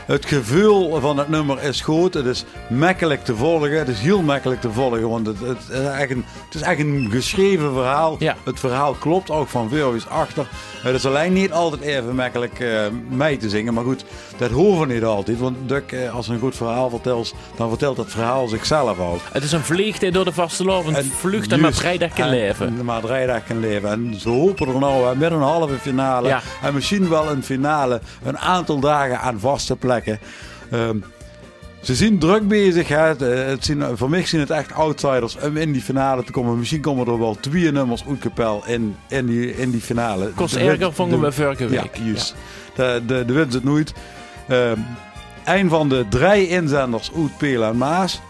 Het 0.09 0.25
gevoel 0.25 0.99
van 0.99 1.17
het 1.17 1.29
nummer 1.29 1.63
is 1.63 1.81
goed. 1.81 2.13
Het 2.13 2.25
is 2.25 2.45
makkelijk 2.69 3.23
te 3.23 3.35
volgen. 3.35 3.77
Het 3.77 3.87
is 3.87 3.99
heel 3.99 4.21
makkelijk 4.21 4.61
te 4.61 4.71
volgen. 4.71 5.09
Want 5.09 5.25
het, 5.27 5.39
het, 5.39 5.57
is, 5.69 5.77
echt 5.79 6.09
een, 6.11 6.25
het 6.45 6.55
is 6.55 6.61
echt 6.61 6.79
een 6.79 7.07
geschreven 7.11 7.73
verhaal. 7.73 8.15
Ja. 8.19 8.35
Het 8.43 8.59
verhaal 8.59 8.93
klopt 8.93 9.29
ook 9.29 9.47
van 9.47 9.69
voor 9.69 9.95
is 9.95 10.07
achter. 10.07 10.47
Het 10.81 10.95
is 10.95 11.05
alleen 11.05 11.33
niet 11.33 11.51
altijd 11.51 11.81
even 11.81 12.15
makkelijk 12.15 12.59
eh, 12.59 12.81
mee 13.09 13.37
te 13.37 13.49
zingen. 13.49 13.73
Maar 13.73 13.83
goed, 13.83 14.05
dat 14.37 14.51
hoeven 14.51 14.87
we 14.87 14.93
niet 14.93 15.03
altijd. 15.03 15.39
Want 15.39 15.57
Duk, 15.69 15.91
eh, 15.91 16.15
als 16.15 16.27
een 16.27 16.39
goed 16.39 16.55
verhaal 16.55 16.89
vertelt, 16.89 17.33
dan 17.55 17.69
vertelt 17.69 17.97
het 17.97 18.11
verhaal 18.11 18.47
zichzelf 18.47 18.99
ook. 18.99 19.19
Het 19.31 19.43
is 19.43 19.51
een 19.51 19.63
vlieg 19.63 19.97
die 19.97 20.11
door 20.11 20.25
de 20.25 20.33
vaste 20.33 20.63
loven 20.63 20.95
En 20.95 21.05
vlucht 21.05 21.51
en 21.51 21.59
maar 21.59 21.73
vrijdag 21.73 22.13
kan 22.13 22.25
en- 22.25 22.29
leven. 22.31 22.85
Maar 22.85 23.01
vrijdag 23.01 23.43
kan 23.43 23.59
leven. 23.59 23.89
En 23.89 24.15
ze 24.19 24.29
hopen 24.29 24.67
er 24.67 24.79
nou 24.79 25.11
eh, 25.11 25.17
met 25.17 25.31
een 25.31 25.41
halve 25.41 25.77
finale. 25.77 26.27
Ja. 26.27 26.41
En 26.61 26.73
misschien 26.73 27.09
wel 27.09 27.29
een 27.29 27.43
finale. 27.43 28.01
Een 28.23 28.37
aantal 28.37 28.79
dagen 28.79 29.19
aan 29.19 29.39
vaste 29.39 29.75
Ehm, 30.71 30.97
ze 31.81 31.95
zijn 31.95 32.19
druk 32.19 32.47
bezig. 32.47 32.87
Hè. 32.87 32.97
Het, 32.97 33.21
eh, 33.21 33.45
het 33.45 33.65
zien, 33.65 33.83
voor 33.97 34.09
mij 34.09 34.25
zijn 34.25 34.41
het 34.41 34.49
echt 34.49 34.73
outsiders 34.73 35.37
om 35.37 35.57
in 35.57 35.71
die 35.71 35.81
finale 35.81 36.23
te 36.23 36.31
komen. 36.31 36.57
Misschien 36.59 36.81
komen 36.81 37.07
er 37.07 37.19
wel 37.19 37.37
twee 37.39 37.71
nummers 37.71 38.03
uit 38.09 38.19
Kapel 38.19 38.63
in, 38.67 38.95
in, 39.09 39.25
die, 39.25 39.55
in 39.57 39.71
die 39.71 39.81
finale. 39.81 40.29
Kost 40.35 40.55
erger 40.55 40.93
vonden 40.93 41.19
de- 41.19 41.25
we 41.25 41.31
vorige 41.31 41.63
Ja, 41.63 41.69
week. 41.81 41.95
juist. 42.03 42.35
De, 42.75 43.01
de, 43.07 43.23
de 43.25 43.33
winst 43.33 43.53
het 43.53 43.63
nooit. 43.63 43.93
Ehm, 44.47 44.77
een 45.45 45.69
van 45.69 45.89
de 45.89 46.05
drie 46.09 46.47
inzenders 46.47 47.11
uit 47.17 47.37
Peel 47.37 47.63
en 47.63 47.77
Maas. 47.77 48.21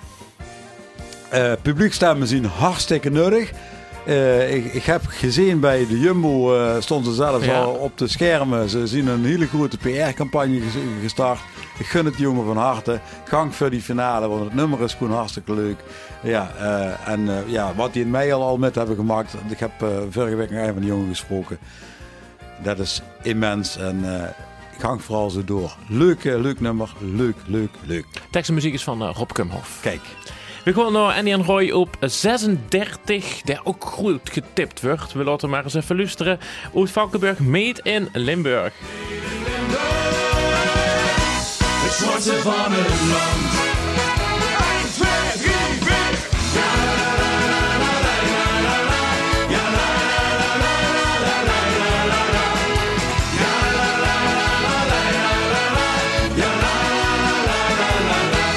Eh 1.30 1.52
publiekstemmen 1.62 2.28
zijn 2.28 2.46
hartstikke 2.46 3.10
nodig. 3.12 3.52
Eh, 4.06 4.56
ik, 4.56 4.74
ik 4.74 4.84
heb 4.84 5.02
gezien 5.08 5.60
bij 5.60 5.88
de 5.88 6.00
Jumbo, 6.00 6.56
stonden 6.80 7.12
ze 7.12 7.18
zelfs 7.18 7.46
Ja. 7.46 7.62
al 7.62 7.72
op 7.74 7.98
de 7.98 8.08
schermen. 8.08 8.70
Ze 8.70 8.88
zien 8.88 9.08
een 9.08 9.26
hele 9.26 9.48
grote 9.48 9.78
PR-campagne 9.78 10.60
ges- 10.60 10.82
gestart. 11.02 11.40
Ik 11.80 11.86
gun 11.86 12.06
het 12.06 12.14
die 12.14 12.24
jongen 12.24 12.46
van 12.46 12.58
harte. 12.58 13.00
Gang 13.24 13.56
voor 13.56 13.70
die 13.70 13.82
finale, 13.82 14.28
want 14.28 14.44
het 14.44 14.54
nummer 14.54 14.82
is 14.82 14.94
gewoon 14.94 15.18
hartstikke 15.18 15.54
leuk. 15.54 15.80
Ja, 16.24 16.52
eh, 16.58 17.10
en 17.10 17.30
eh, 17.30 17.52
ja, 17.52 17.76
wat 17.76 17.94
die 17.94 18.04
in 18.04 18.10
mei 18.10 18.32
al, 18.32 18.42
al 18.44 18.58
met 18.58 18.76
hebben 18.76 18.96
gemaakt. 18.96 19.34
Ik 19.50 19.60
heb 19.60 19.72
eh, 19.82 19.88
vorige 20.10 20.36
week 20.36 20.50
nog 20.50 20.60
een 20.60 20.74
van 20.74 20.82
die 20.82 20.90
jongen 20.90 21.08
gesproken. 21.08 21.58
Dat 22.64 22.80
is 22.80 23.02
immens 23.22 23.78
en 23.78 24.22
eh 24.22 24.30
gang 24.80 25.04
vooral 25.04 25.30
zo 25.30 25.44
door. 25.44 25.76
Leuk, 25.88 26.24
leuk 26.24 26.60
nummer. 26.60 26.94
Leuk, 27.00 27.36
leuk, 27.46 27.70
leuk. 27.86 28.06
Tekst 28.32 28.50
en 28.50 28.56
muziek 28.56 28.74
is 28.74 28.84
van 28.84 29.04
Rob 29.04 29.32
Kumhoff. 29.32 29.82
Kijk. 29.82 30.02
We 30.64 30.74
gaan 30.74 30.94
naar 30.94 31.16
Andy 31.16 31.32
en 31.32 31.44
Roy 31.44 31.72
op 31.72 31.98
36, 32.00 33.42
der 33.42 33.62
ook 33.64 33.86
goed 33.86 34.30
getipt 34.30 34.82
wordt. 34.82 35.14
We 35.14 35.24
laten 35.24 35.50
maar 35.50 35.64
eens 35.64 35.74
even 35.74 35.96
luisteren. 35.96 36.40
Uit 36.76 36.92
Valkenburg, 36.92 37.40
Meet 37.40 37.80
in 37.80 38.10
Limburg. 38.14 38.74
Het 38.80 40.09
zwarte 42.00 42.42
van 42.42 42.72
het 42.72 43.02
land. 43.12 43.52
1, 44.60 44.92
2, 44.94 45.08
3, 45.38 45.54
4. 45.80 45.98
Ja, 46.58 46.70
la, 46.86 47.10
la, 47.20 47.32
la, 47.52 47.64
la, 47.82 47.94
la, 47.94 48.16
la, 48.26 48.46
la, 48.66 48.76
la. 48.90 49.02
Ja, 49.54 49.66
la, 49.78 49.90
la, 50.02 50.34
la, 50.62 50.74
la, 50.96 51.14
la, 51.28 51.38
la, 51.40 51.60
la, 51.80 51.98
la, 52.12 52.22
la. 52.36 52.46
Ja, 53.40 53.56
la, 53.78 53.90
la, 54.06 54.16
la, 54.26 54.38
la, 54.64 55.02
la, 55.14 55.34
la, 55.54 55.64
la. 55.76 55.88
La, 56.40 56.52
la, 56.64 56.76
la, 56.90 57.66
la, 57.80 57.92
la, 58.10 58.20
la. 58.34 58.48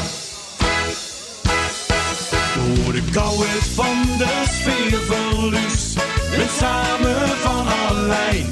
Door 2.57 2.93
de 2.93 3.03
kouheid 3.13 3.67
van 3.75 3.99
de 4.19 4.33
sfeerverlies. 4.59 5.85
Met 6.37 6.51
samen 6.59 7.29
van 7.43 7.67
alleen. 7.89 8.49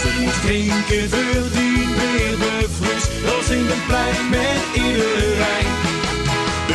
Ze 0.00 0.08
moet 0.20 0.40
drinken 0.42 1.10
voor 1.10 1.50
die 1.52 1.86
weer 1.96 2.36
bevriest. 3.26 3.48
Dan 3.48 3.56
zingt 3.56 3.70
een 3.72 3.84
plein 3.86 4.28
met 4.30 4.60
iedereen. 4.74 5.70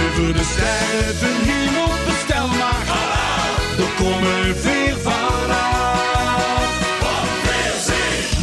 Over 0.04 0.34
de 0.34 0.44
sterren 0.54 1.36
hier 1.48 1.84
op 1.86 1.98
bestel 2.08 2.48
maar. 2.48 2.86
Er 3.78 4.04
komen 4.04 4.62
weer 4.64 4.96
vanaf. 4.98 5.90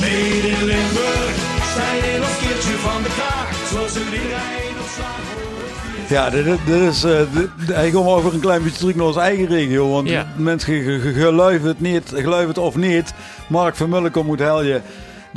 Mede 0.01 0.49
in 0.49 0.65
Limburg. 0.65 1.35
Zijn 1.75 2.21
ons 2.23 2.39
keertje 2.41 2.77
van 2.87 3.03
de 3.03 3.09
kaart. 3.19 3.57
Zoals 3.73 3.95
een 3.95 4.03
iedereen 4.13 4.75
op 4.81 4.89
slag. 4.95 5.17
Ja, 6.09 6.31
dit, 6.31 6.47
is, 6.69 7.05
eh, 7.05 7.19
dit- 7.33 7.75
hij 7.77 7.91
komt 7.91 8.07
over 8.09 8.35
een 8.35 8.41
klein 8.41 8.63
beetje 8.63 8.79
terug 8.79 8.95
naar 8.95 9.07
onze 9.07 9.21
eigen 9.21 9.47
regio. 9.47 9.91
Want 9.91 10.09
Ja. 10.09 10.27
mensen 10.37 10.83
ge- 10.83 10.99
ge- 11.01 11.13
geloven 11.13 11.69
het 11.69 11.81
niet, 11.81 12.13
geloven 12.15 12.49
het 12.49 12.59
of 12.59 12.77
niet. 12.77 13.13
Mark 13.47 13.77
van 13.77 13.89
Mullekom 13.89 14.27
moet 14.27 14.39
helje. 14.39 14.81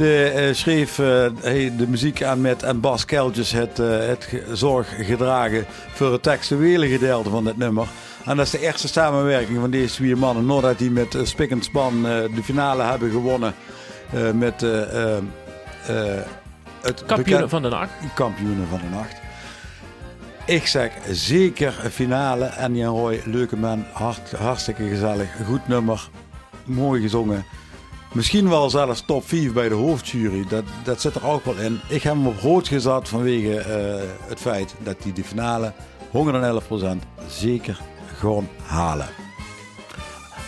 De, 0.02 0.24
eh, 0.24 0.54
schreef 0.54 1.00
eh, 1.00 1.06
de 1.78 1.86
muziek 1.88 2.24
aan 2.24 2.42
met 2.42 2.64
en 2.64 2.80
Bas 2.80 3.06
Keltjes 3.06 3.52
het, 3.52 3.80
eh, 3.80 3.98
het 3.98 4.28
zorg 4.52 5.06
gedragen 5.06 5.66
voor 5.94 6.12
het 6.12 6.24
textuele 6.24 6.88
gedeelte 6.88 7.30
van 7.30 7.44
dit 7.44 7.58
nummer. 7.58 7.88
En 8.26 8.38
dat 8.38 8.46
is 8.46 8.52
de 8.52 8.60
eerste 8.60 8.88
samenwerking 8.88 9.60
van 9.60 9.72
deze 9.72 9.96
vier 9.96 10.18
mannen. 10.18 10.46
Nadat 10.46 10.78
die 10.78 10.92
met 10.92 11.14
uh, 11.14 11.26
Spik 11.26 11.52
en 11.52 11.62
Span 11.62 12.02
de 12.04 12.44
finale 12.44 12.84
hebben 12.84 13.12
gewonnen. 13.12 13.54
met 14.34 14.62
het 16.82 17.06
Kampioenen 17.06 17.50
van 17.50 17.62
de 17.62 17.70
nacht. 17.70 17.92
kampioenen 18.16 18.68
van 18.68 18.80
de 18.80 18.96
nacht. 18.96 19.16
Ik 20.46 20.68
zeg 20.68 20.92
zeker 21.12 21.80
een 21.84 21.92
finale. 21.92 22.46
En 22.46 22.76
Jan 22.76 22.96
Roy, 22.96 23.22
leuke 23.26 23.58
man, 23.58 23.86
hart, 23.92 24.32
hartstikke 24.32 24.88
gezellig. 24.88 25.30
Goed 25.46 25.68
nummer, 25.68 26.10
mooi 26.66 27.02
gezongen. 27.02 27.46
Misschien 28.12 28.50
wel 28.50 28.70
zelfs 28.70 29.04
top 29.06 29.28
4 29.28 29.54
bij 29.54 29.70
de 29.70 29.76
hoofdjury. 29.76 30.46
Dat, 30.48 30.64
dat 30.84 31.02
zit 31.02 31.16
er 31.16 31.28
ook 31.28 31.46
wel 31.46 31.58
in. 31.58 31.80
Ik 31.88 32.04
heb 32.04 32.14
hem 32.14 32.28
op 32.28 32.40
rood 32.40 32.68
gezet 32.68 33.10
vanwege 33.10 33.58
eh, 33.58 34.02
het 34.28 34.40
feit 34.40 34.76
dat 34.84 34.96
hij 35.04 35.14
de 35.14 35.24
finale 35.24 35.74
111% 36.12 36.12
zeker 37.28 37.80
gewoon 38.18 38.48
halen. 38.64 39.08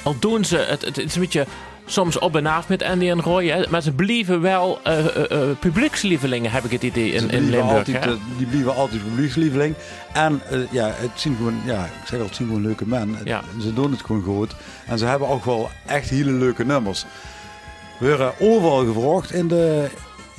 Al 0.03 0.15
doen 0.19 0.45
ze, 0.45 0.57
het, 0.57 0.85
het, 0.85 0.97
is 0.97 1.15
een 1.15 1.21
beetje 1.21 1.45
soms 1.85 2.19
op 2.19 2.35
en 2.35 2.45
af 2.45 2.69
met 2.69 2.83
Andy 2.83 3.09
en 3.09 3.21
Roy. 3.21 3.47
Hè, 3.47 3.69
maar 3.69 3.81
ze 3.81 3.91
blijven 3.91 4.41
wel 4.41 4.79
eh, 4.83 5.31
eh, 5.31 5.57
publiekslievelingen, 5.59 6.51
heb 6.51 6.63
ik 6.63 6.71
het 6.71 6.83
idee, 6.83 7.11
in, 7.11 7.29
in 7.29 7.49
Limburg. 7.49 7.77
altijd, 7.77 8.19
die 8.37 8.47
blijven 8.47 8.75
altijd 8.75 9.03
publiekslieveling. 9.03 9.75
En 10.13 10.41
ja, 10.71 10.91
het 10.93 11.11
zien 11.15 11.35
gewoon, 11.35 11.61
ja, 11.65 11.85
ik 11.85 12.07
zeg 12.07 12.19
al, 12.19 12.25
het 12.25 12.35
zien 12.35 12.47
gewoon 12.47 12.61
leuke 12.61 12.87
men. 12.87 13.17
Ja. 13.23 13.41
Ze 13.61 13.73
doen 13.73 13.91
het 13.91 14.01
gewoon 14.01 14.23
goed. 14.23 14.55
En 14.87 14.97
ze 14.97 15.05
hebben 15.05 15.27
ook 15.27 15.45
wel 15.45 15.69
echt 15.85 16.09
hele 16.09 16.31
leuke 16.31 16.65
nummers. 16.65 17.05
We 17.99 18.07
werden 18.07 18.33
overal 18.39 18.85
gevraagd 18.85 19.31
in 19.33 19.47
de, 19.47 19.87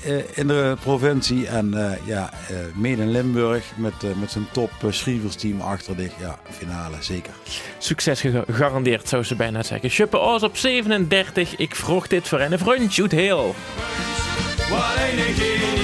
eh, 0.04 0.12
in 0.34 0.46
de 0.46 0.76
provincie. 0.82 1.46
En 1.46 1.74
eh, 1.90 2.06
ja, 2.06 2.30
eh 2.48 2.56
mede 2.74 3.02
in 3.02 3.10
Limburg 3.10 3.64
met, 3.76 3.92
eh, 4.04 4.10
met 4.20 4.30
zijn 4.30 4.46
top 4.52 4.70
uh, 4.84 4.92
schrijversteam 4.92 5.60
achter 5.60 5.94
zich. 5.98 6.12
Ja, 6.20 6.38
finale, 6.50 6.96
zeker. 7.00 7.32
Succes 7.78 8.20
ge- 8.20 8.44
gegarandeerd, 8.46 9.08
zou 9.08 9.22
ze 9.22 9.34
bijna 9.34 9.62
zeggen. 9.62 9.90
Schuppe 9.90 10.18
Oos 10.18 10.42
op 10.42 10.56
37. 10.56 11.56
Ik 11.56 11.74
vroeg 11.74 12.06
dit 12.06 12.28
voor 12.28 12.40
een 12.40 12.58
vriend, 12.58 12.92
Shoot 12.92 13.10
heel. 13.10 13.54
Wat 14.70 14.84
een 14.96 15.83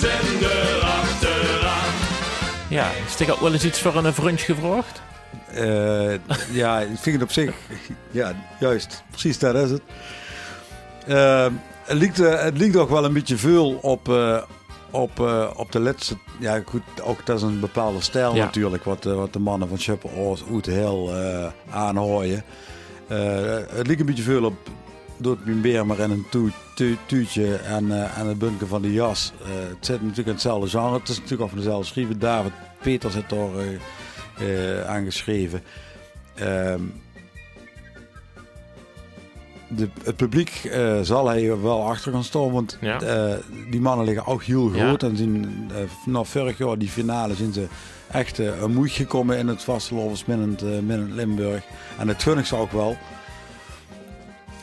de 0.00 0.80
achteraan. 0.82 1.94
Ja, 2.68 2.90
is 3.06 3.20
er 3.20 3.32
ook 3.32 3.40
wel 3.40 3.52
eens 3.52 3.64
iets 3.64 3.80
voor 3.80 3.96
een 3.96 4.14
vriend 4.14 4.40
gevraagd? 4.40 5.00
Eh, 5.52 6.12
ja, 6.52 6.80
ik 6.80 6.98
vind 7.00 7.14
het 7.14 7.22
op 7.22 7.32
zich. 7.32 7.54
Ja, 8.10 8.32
juist. 8.60 9.02
Precies, 9.10 9.38
dat 9.38 9.54
is 9.54 9.70
het. 9.70 9.82
Eh, 11.06 11.46
het, 11.84 11.98
lijkt, 11.98 12.20
eh, 12.20 12.42
het 12.42 12.58
lijkt 12.58 12.76
ook 12.76 12.88
wel 12.90 13.04
een 13.04 13.12
beetje 13.12 13.36
veel 13.36 13.70
op, 13.82 14.08
eh, 14.08 14.42
op, 14.90 15.20
eh, 15.20 15.50
op 15.56 15.72
de 15.72 15.80
laatste. 15.80 16.16
Ja, 16.38 16.62
goed, 16.64 16.82
ook 17.02 17.26
dat 17.26 17.36
is 17.36 17.42
een 17.42 17.60
bepaalde 17.60 18.00
stijl 18.00 18.34
Ja. 18.34 18.44
natuurlijk. 18.44 18.84
Wat, 18.84 19.06
eh, 19.06 19.14
wat 19.14 19.32
de 19.32 19.38
mannen 19.38 19.68
van 19.68 19.78
Schuppen 19.78 20.10
Oors 20.14 20.42
uit 20.52 20.66
heel 20.66 21.14
eh 21.14 21.46
aanhooien. 21.70 22.44
Eh, 23.08 23.18
het 23.70 23.86
lijkt 23.86 24.00
een 24.00 24.06
beetje 24.06 24.22
veel 24.22 24.44
op. 24.44 24.56
Doet 25.18 25.44
mijn 25.44 25.60
beer 25.60 25.86
maar 25.86 25.98
in 25.98 26.10
een 26.10 26.26
tuutje 27.06 27.54
en, 27.56 27.92
eh, 27.92 28.18
en 28.18 28.26
het 28.26 28.38
bunken 28.38 28.68
van 28.68 28.82
de 28.82 28.92
jas. 28.92 29.32
Eh, 29.42 29.48
het 29.68 29.86
zit 29.86 30.00
natuurlijk 30.00 30.26
in 30.28 30.32
hetzelfde 30.32 30.68
genre. 30.68 30.98
Het 30.98 31.08
is 31.08 31.14
natuurlijk 31.14 31.42
ook 31.42 31.48
van 31.48 31.58
dezelfde 31.58 31.86
schrijver. 31.86 32.18
David 32.18 32.52
Peters 32.82 33.14
heeft 33.14 33.30
daar 33.30 33.48
eh, 33.58 34.78
eh, 34.80 34.88
aangeschreven. 34.88 35.62
Ehm, 36.34 36.80
de, 39.68 39.88
het 40.02 40.16
publiek 40.16 40.70
zal 41.02 41.28
hij 41.28 41.60
wel 41.60 41.84
achter 41.86 42.12
gaan 42.12 42.24
staan, 42.24 42.50
want 42.52 42.78
Ja. 42.80 42.98
die 43.70 43.80
mannen 43.80 44.06
liggen 44.06 44.26
ook 44.26 44.42
heel 44.42 44.74
Ja. 44.74 44.84
groot. 44.86 45.02
En 45.02 45.16
zien, 45.16 45.70
vanaf 46.04 46.28
vorig 46.28 46.58
jaar, 46.58 46.78
die 46.78 46.88
finale, 46.88 47.34
zijn 47.34 47.52
ze 47.52 47.66
echt 48.10 48.38
een 48.38 48.72
moeite 48.72 48.94
gekomen 48.94 49.38
in 49.38 49.48
het 49.48 49.62
vastelovens 49.64 50.24
minnend, 50.24 50.62
eh, 50.62 50.68
minnend 50.68 51.12
Limburg. 51.12 51.62
En 51.98 52.06
dat 52.06 52.22
gun 52.22 52.38
ik 52.38 52.44
ze 52.44 52.56
ook 52.56 52.72
wel. 52.72 52.96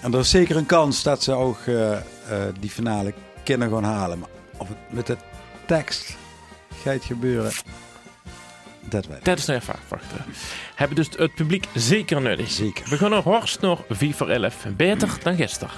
En 0.05 0.13
er 0.13 0.19
is 0.19 0.29
zeker 0.29 0.55
een 0.55 0.65
kans 0.65 1.03
dat 1.03 1.23
ze 1.23 1.31
ook 1.31 1.59
eh, 1.65 1.93
eh, 1.93 2.01
die 2.59 2.69
finale 2.69 3.13
kunnen 3.43 3.69
gaan 3.69 3.83
halen. 3.83 4.19
Maar 4.19 4.29
of 4.57 4.67
het 4.67 4.77
met 4.89 5.07
de 5.07 5.17
tekst 5.65 6.17
gaat 6.83 7.03
gebeuren, 7.03 7.51
dat 8.81 9.05
weet 9.05 9.17
ik. 9.17 9.25
Dat 9.25 9.37
is 9.37 9.45
nog 9.45 9.61
even 9.61 9.73
afwachten. 9.73 10.25
Hebben 10.75 10.95
dus 10.95 11.09
het 11.17 11.35
publiek 11.35 11.67
zeker 11.73 12.21
nodig. 12.21 12.51
Zeker. 12.51 12.89
We 12.89 12.97
gaan 12.97 13.09
naar 13.09 13.21
Horst 13.21 13.61
nog 13.61 13.83
4 13.89 14.13
voor 14.13 14.29
11. 14.29 14.65
Beter 14.75 15.17
dan 15.23 15.35
gisteren. 15.35 15.73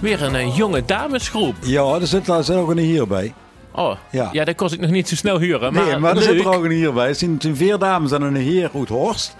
Weer 0.00 0.22
een 0.22 0.34
eh, 0.34 0.56
jonge 0.56 0.84
damesgroep. 0.84 1.54
Ja, 1.62 1.94
er 1.94 2.06
zit, 2.06 2.28
er 2.28 2.44
zit 2.44 2.56
ook 2.56 2.70
een 2.70 2.78
hierbij. 2.78 3.34
Oh, 3.72 3.96
ja. 4.10 4.28
Ja. 4.32 4.44
dat 4.44 4.54
kon 4.54 4.72
ik 4.72 4.80
nog 4.80 4.90
niet 4.90 5.08
zo 5.08 5.14
snel 5.14 5.38
huren. 5.38 5.72
Maar, 5.72 5.84
nee, 5.84 5.96
maar 5.96 6.10
er 6.10 6.16
leuk. 6.16 6.24
zit 6.36 6.40
er 6.44 6.54
ook 6.54 6.64
een 6.64 6.70
hierbij. 6.70 7.06
Het 7.06 7.18
zijn, 7.18 7.38
vier 7.56 7.78
dames 7.78 8.12
en 8.12 8.22
een 8.22 8.36
heer 8.36 8.70
uit 8.74 8.88
Horst. 8.88 9.36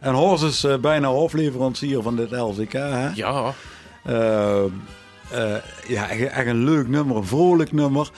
En 0.00 0.14
Horst 0.14 0.44
is 0.44 0.64
eh, 0.64 0.76
bijna 0.76 1.08
hoofdleverancier 1.08 2.02
van 2.02 2.16
dit 2.16 2.30
LVK. 2.30 2.72
Hè? 2.72 3.08
Ja, 3.14 3.54
Eh, 4.02 5.54
ja, 5.88 6.08
echt, 6.08 6.32
echt 6.32 6.46
een 6.46 6.64
leuk 6.64 6.88
nummer, 6.88 7.16
een 7.16 7.26
vrolijk 7.26 7.72
nummer. 7.72 8.10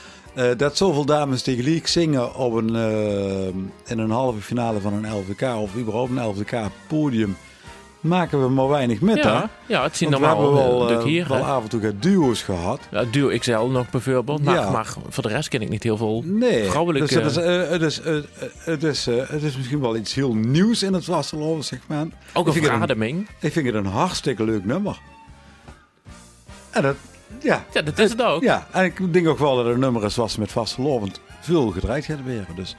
Dat 0.57 0.77
zoveel 0.77 1.05
dames 1.05 1.43
tegelijk 1.43 1.87
zingen 1.87 2.35
op 2.35 2.53
een, 2.55 2.69
in 3.87 3.99
een 3.99 4.11
halve 4.11 4.41
finale 4.41 4.81
van 4.81 4.93
een 4.93 5.13
LVK 5.13 5.43
of 5.61 5.77
überhaupt 5.77 6.11
een 6.11 6.25
LVK 6.27 6.55
podium, 6.87 7.37
maken 8.05 8.43
we 8.43 8.49
maar 8.49 8.69
weinig 8.69 9.01
met. 9.01 9.25
hè? 9.25 9.43
ja, 9.67 9.83
het 9.83 9.97
zien 9.97 10.11
Want 10.11 10.23
we 10.23 10.27
normaal 10.29 10.53
hebben 10.53 10.55
wel, 10.65 10.89
eh, 10.89 10.97
leuk 10.97 11.05
hier. 11.05 11.29
wel 11.29 11.45
af 11.45 11.63
en 11.63 11.69
toe 11.69 11.99
duo's 11.99 12.43
gehad. 12.43 12.81
Ja, 12.91 13.05
Duo 13.11 13.39
XL 13.39 13.51
nog 13.59 13.91
bijvoorbeeld. 13.91 14.43
Maar, 14.45 14.55
Ja. 14.55 14.71
maar 14.71 14.87
voor 15.09 15.23
de 15.23 15.29
rest 15.29 15.49
ken 15.49 15.63
ik 15.63 15.69
niet 15.69 15.83
heel 15.83 15.97
veel 15.97 16.23
Nee, 16.27 16.65
vrouwelijke... 16.65 17.15
dus 17.21 17.35
het, 17.35 17.45
is, 17.45 17.53
eh, 17.63 17.71
het, 17.71 17.83
is, 17.83 18.01
eh, 18.01 18.17
eh, 18.17 18.23
het, 18.65 18.83
is, 18.83 19.07
eh, 19.07 19.29
het 19.29 19.43
is 19.43 19.57
misschien 19.57 19.81
wel 19.81 19.97
iets 19.97 20.15
heel 20.15 20.35
nieuws 20.35 20.83
in 20.83 20.93
het 20.93 21.05
vasteloven 21.05 21.65
segment. 21.65 22.13
ook 22.33 22.47
ik 22.47 22.47
een 22.47 22.53
vind 22.53 22.55
het 22.55 22.65
een- 22.75 22.81
verademing. 22.81 23.29
Ik 23.41 23.53
vind 23.53 23.67
het 23.67 23.75
een 23.75 23.87
hartstikke 23.87 24.45
leuk 24.45 24.65
nummer. 24.65 24.99
En 26.71 26.83
dat, 26.83 26.97
ja, 27.43 27.65
Ja, 27.73 27.83
dat 27.83 27.99
is 27.99 28.11
het 28.11 28.23
ook. 28.23 28.43
ja, 28.43 28.67
en 28.71 28.85
ik 28.85 29.13
denk 29.13 29.29
ook 29.29 29.39
wel 29.39 29.57
dat 29.57 29.65
het 29.65 29.75
een 29.75 29.81
nummer 29.81 30.05
is 30.05 30.17
wat 30.17 30.31
ze 30.31 30.41
met 30.41 30.53
vastelovend 30.53 31.21
veel 31.41 31.71
gedraaid 31.71 32.05
gaat 32.05 32.21
worden. 32.25 32.55
Dus 32.57 32.77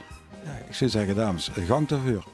ik 0.68 0.74
zou 0.74 0.90
zeggen, 0.90 1.14
dames, 1.14 1.50
gang 1.66 1.90
ervoor. 1.90 2.24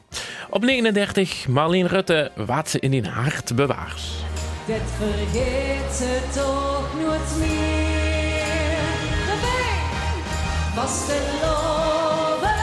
Op 0.50 0.62
39, 0.64 1.48
Marleen 1.48 1.86
Rutte, 1.86 2.30
wat 2.36 2.68
ze 2.68 2.78
in 2.78 2.90
die 2.90 3.08
hart 3.08 3.54
bewaars. 3.54 4.12
Dat 4.66 4.88
vergeet 4.98 5.92
ze 5.94 6.20
toch 6.34 6.88
nooit 7.02 7.30
meer. 7.38 8.82
Daarbij 9.26 9.78
was 10.74 11.06
te 11.06 11.18
loven 11.42 12.56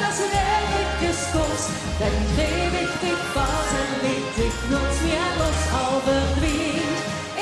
dat 0.00 0.14
ze 0.18 0.26
eventjes 0.50 1.20
kost. 1.34 1.68
Dan 1.98 2.14
greep 2.34 2.74
ik 2.84 2.92
dich 3.00 3.24
vast 3.34 3.72
en 3.82 3.90
liet 4.02 4.36
ik 4.46 4.56
nooit 4.70 4.98
meer 5.06 5.30
los. 5.40 5.60
Al 5.80 6.00
verdwijnt 6.06 7.00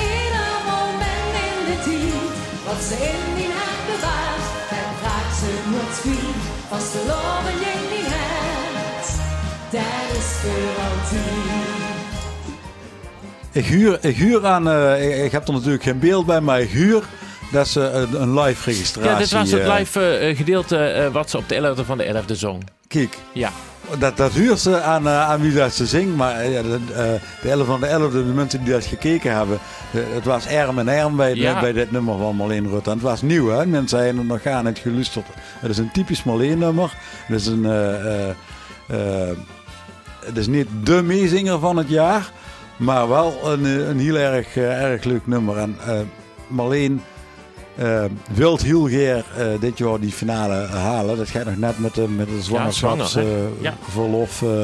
ieder 0.09 0.53
moment 0.71 1.33
in 1.47 1.59
de 1.69 1.77
tijd. 1.85 2.31
Wat 2.65 2.81
ze 2.87 2.95
in 3.13 3.35
die 3.35 3.51
hart 3.57 3.81
bewaart, 3.89 4.58
ze 5.93 6.07
nooit 6.07 6.19
kwijt. 6.21 6.71
Als 6.71 6.91
de 6.91 7.03
loven 7.07 7.53
in 7.53 7.81
die 7.89 8.05
hart, 8.09 9.07
dat 9.69 10.17
is 10.17 10.25
voor 10.41 10.83
altijd. 10.83 11.47
Ik 13.51 13.65
huur, 13.65 13.97
ik 14.01 14.15
huur 14.15 14.45
aan, 14.45 14.69
eh, 14.69 15.23
ik, 15.23 15.31
heb 15.31 15.47
er 15.47 15.53
natuurlijk 15.53 15.83
geen 15.83 15.99
beeld 15.99 16.25
bij, 16.25 16.41
maar 16.41 16.61
ik 16.61 16.69
huur 16.69 17.03
dat 17.51 17.67
ze 17.67 17.81
een, 17.81 18.21
een 18.21 18.39
live 18.39 18.69
registratie... 18.69 19.11
Ja, 19.11 19.17
dit 19.17 19.31
was 19.31 19.51
het 19.51 19.61
eh, 19.61 19.75
live 19.77 20.17
eh, 20.17 20.37
gedeelte 20.37 20.77
eh, 20.77 21.11
wat 21.11 21.29
ze 21.29 21.37
op 21.37 21.49
de 21.49 21.75
11e 21.75 21.85
van 21.85 21.97
de 21.97 22.23
11e 22.23 22.33
zong. 22.33 22.63
Kijk, 22.87 23.17
Ja, 23.33 23.51
Dat, 23.97 24.17
dat 24.17 24.31
huurt 24.31 24.59
ze 24.59 24.81
aan, 24.81 25.07
eh, 25.07 25.29
aan 25.29 25.41
wie 25.41 25.53
dat 25.53 25.73
ze 25.73 25.85
zingt. 25.85 26.15
Maar 26.15 26.35
eh, 26.35 26.53
ja, 26.53 26.61
de, 26.61 26.79
eh, 26.93 27.41
de 27.41 27.49
11 27.49 27.65
van 27.65 27.79
de 27.79 27.85
11, 27.85 28.11
de 28.11 28.17
mensen 28.19 28.63
die 28.63 28.73
dat 28.73 28.85
gekeken 28.85 29.35
hebben. 29.35 29.57
het 29.91 30.25
was 30.25 30.47
erm 30.47 30.79
en 30.79 30.87
erm 30.87 31.15
bij, 31.15 31.35
Ja. 31.35 31.59
bij 31.59 31.71
dit 31.73 31.91
nummer 31.91 32.17
van 32.17 32.35
Marleen 32.35 32.69
Rutte. 32.69 32.89
En 32.89 32.95
het 32.95 33.05
was 33.05 33.21
nieuw, 33.21 33.47
hè? 33.49 33.65
Mensen 33.65 33.99
hebben 33.99 34.17
er 34.21 34.25
nog 34.25 34.41
gaan 34.41 34.65
het 34.65 34.79
geluisterd. 34.79 35.25
Het 35.59 35.71
is 35.71 35.77
een 35.77 35.91
typisch 35.91 36.23
Marleen 36.23 36.57
nummer. 36.57 36.93
Het 37.25 37.39
is, 37.39 37.47
een, 37.47 37.63
het 40.25 40.37
is 40.37 40.47
niet 40.47 40.67
de 40.83 41.01
meezinger 41.01 41.59
van 41.59 41.77
het 41.77 41.89
jaar. 41.89 42.31
Maar 42.77 43.07
wel 43.09 43.39
een, 43.51 43.65
een 43.65 43.99
heel 43.99 44.17
erg, 44.17 44.55
erg 44.57 45.03
leuk 45.03 45.27
nummer. 45.27 45.57
En 45.57 45.77
Marleen 46.47 47.01
eh 47.79 48.03
wilt 48.31 48.61
heel 48.61 48.85
graag 48.85 49.23
eh, 49.37 49.47
dit 49.59 49.77
jaar 49.77 49.99
die 49.99 50.11
finale 50.11 50.67
halen. 50.67 51.17
Dat 51.17 51.29
gaat 51.29 51.45
nog 51.45 51.57
net 51.57 51.79
met 51.79 51.93
de, 51.95 52.07
met 52.07 52.27
de 52.27 52.41
zwanger, 52.41 52.73
zwangerschapsverlof. 52.73 54.41
Ja. 54.41 54.47
eh, 54.47 54.63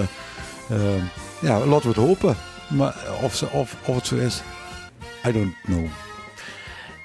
eh, 0.75 1.04
ja, 1.39 1.60
laten 1.65 1.82
we 1.82 1.88
het 2.00 2.08
hopen. 2.08 2.35
Maar 2.67 2.96
of, 3.21 3.35
ze, 3.35 3.48
of, 3.52 3.75
of 3.85 3.96
het 3.96 4.08
zo 4.08 4.15
is, 4.15 4.42
I 5.27 5.31
don't 5.31 5.54
know. 5.65 5.85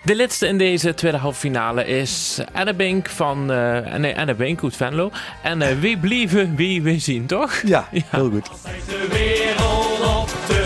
De 0.04 0.16
laatste 0.16 0.46
in 0.46 0.58
deze 0.58 0.94
tweede 0.94 1.18
halve 1.18 1.38
finale 1.38 1.84
is 1.86 2.40
Anne 2.52 2.74
Bink 2.74 3.08
van 3.08 3.50
eh 3.50 3.94
nee, 3.94 4.18
Anne 4.18 4.34
Bink 4.34 4.62
uit 4.62 4.76
Venlo. 4.76 5.10
En 5.42 5.62
eh, 5.62 5.78
wie 5.78 5.98
blijven, 5.98 6.56
wie 6.56 6.82
we 6.82 6.98
zien, 6.98 7.26
toch? 7.26 7.60
Ja, 7.64 7.88
heel 7.92 8.30
goed. 8.30 8.50
De 8.86 9.06
wereld 9.10 10.20
op 10.20 10.28
de 10.46 10.59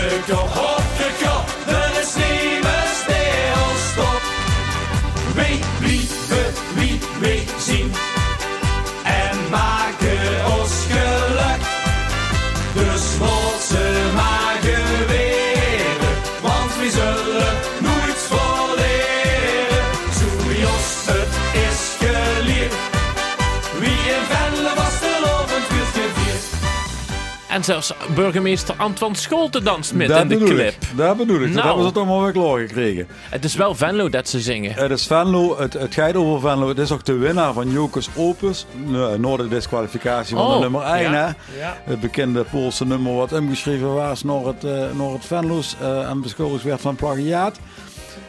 zelfs 27.65 27.93
burgemeester 28.15 28.75
Antoine 28.77 29.17
Scholten 29.17 29.63
danst 29.63 29.93
met 29.93 30.07
dat 30.07 30.21
in 30.21 30.27
de 30.27 30.37
clip. 30.37 30.67
ik. 30.67 30.97
Dat 30.97 31.17
bedoel 31.17 31.35
ik. 31.41 31.41
Dat 31.53 31.53
Nou. 31.53 31.67
hebben 31.67 31.85
ze 31.85 31.91
toch 31.91 32.07
maar 32.07 32.21
weer 32.21 32.31
klaar 32.31 32.57
gekregen. 32.59 33.07
Het 33.29 33.43
is 33.45 33.55
wel 33.55 33.75
Venlo 33.75 34.09
dat 34.09 34.29
ze 34.29 34.39
zingen. 34.39 34.73
Het 34.73 34.91
is 34.91 35.07
Venlo, 35.07 35.57
het, 35.59 35.73
het 35.73 35.93
gaat 35.93 36.15
over 36.15 36.49
Venlo. 36.49 36.67
Het 36.67 36.77
is 36.77 36.91
ook 36.91 37.05
de 37.05 37.13
winnaar 37.13 37.53
van 37.53 37.71
Jokers 37.71 38.09
Opus. 38.15 38.65
No- 38.85 39.17
Noord 39.17 39.41
de 39.41 39.47
disqualificatie 39.47 40.35
van 40.35 40.45
Oh, 40.45 40.53
de 40.53 40.59
nummer 40.59 40.81
1. 40.81 41.01
ja. 41.01 41.11
Hè? 41.11 41.59
Ja. 41.59 41.77
Het 41.83 41.99
bekende 41.99 42.43
Poolse 42.43 42.85
nummer 42.85 43.15
wat 43.15 43.33
omgeschreven 43.33 43.93
was 43.93 44.23
naar 44.23 44.45
het, 44.45 44.63
eh 44.63 44.71
naar 44.71 45.11
het 45.13 45.25
Venlo's 45.25 45.75
eh, 45.81 46.09
en 46.09 46.21
beschuldigd 46.21 46.63
werd 46.63 46.81
van 46.81 46.95
plagiaat. 46.95 47.59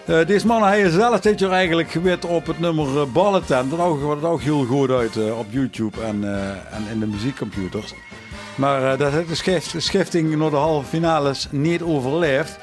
Eh, 0.05 0.27
deze 0.27 0.47
man 0.47 0.63
hij 0.63 0.91
zelf 0.91 1.21
dit 1.21 1.39
jaar 1.39 1.51
eigenlijk 1.51 1.91
gewit 1.91 2.25
op 2.25 2.47
het 2.47 2.59
nummer 2.61 2.87
uh, 2.95 3.03
Balletent. 3.13 3.71
Dat 3.71 3.81
ook, 4.23 4.41
heel 4.41 4.65
goed 4.65 4.91
uit 4.91 5.17
eh, 5.17 5.39
op 5.39 5.47
YouTube 5.51 6.01
en, 6.03 6.25
eh, 6.25 6.49
en 6.51 6.87
in 6.93 7.01
de 7.01 7.07
muziekcomputers. 7.07 7.95
Maar 8.57 8.93
eh, 8.93 8.99
dat 8.99 9.13
heeft 9.13 9.29
de 9.29 9.35
schift, 9.35 9.75
schifting 9.77 10.37
naar 10.37 10.51
de 10.51 10.57
halve 10.57 10.89
finales 10.89 11.49
niet 11.51 11.83
overleefd. 11.83 12.59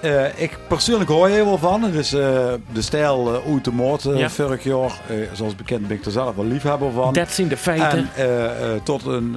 Eh, 0.00 0.40
ik 0.42 0.58
persoonlijk 0.68 1.10
hoor 1.10 1.28
je 1.28 1.44
wel 1.44 1.58
van. 1.58 1.82
Het 1.82 1.94
is 1.94 2.12
eh, 2.12 2.52
de 2.72 2.82
stijl 2.82 3.34
eh 3.34 3.52
uit 3.52 3.64
de 3.64 3.72
moord 3.72 4.02
Ja. 4.02 4.30
vorig 4.30 4.64
jaar. 4.64 5.00
Zoals 5.32 5.54
bekend 5.54 5.88
ben 5.88 5.96
ik 5.96 6.04
er 6.04 6.10
zelf 6.10 6.34
wel 6.34 6.44
liefhebber 6.44 6.92
van. 6.92 7.12
Dat 7.12 7.30
zijn 7.30 7.48
de 7.48 7.56
feiten. 7.56 8.08
En 8.14 8.80
tot 8.82 9.04
een 9.06 9.36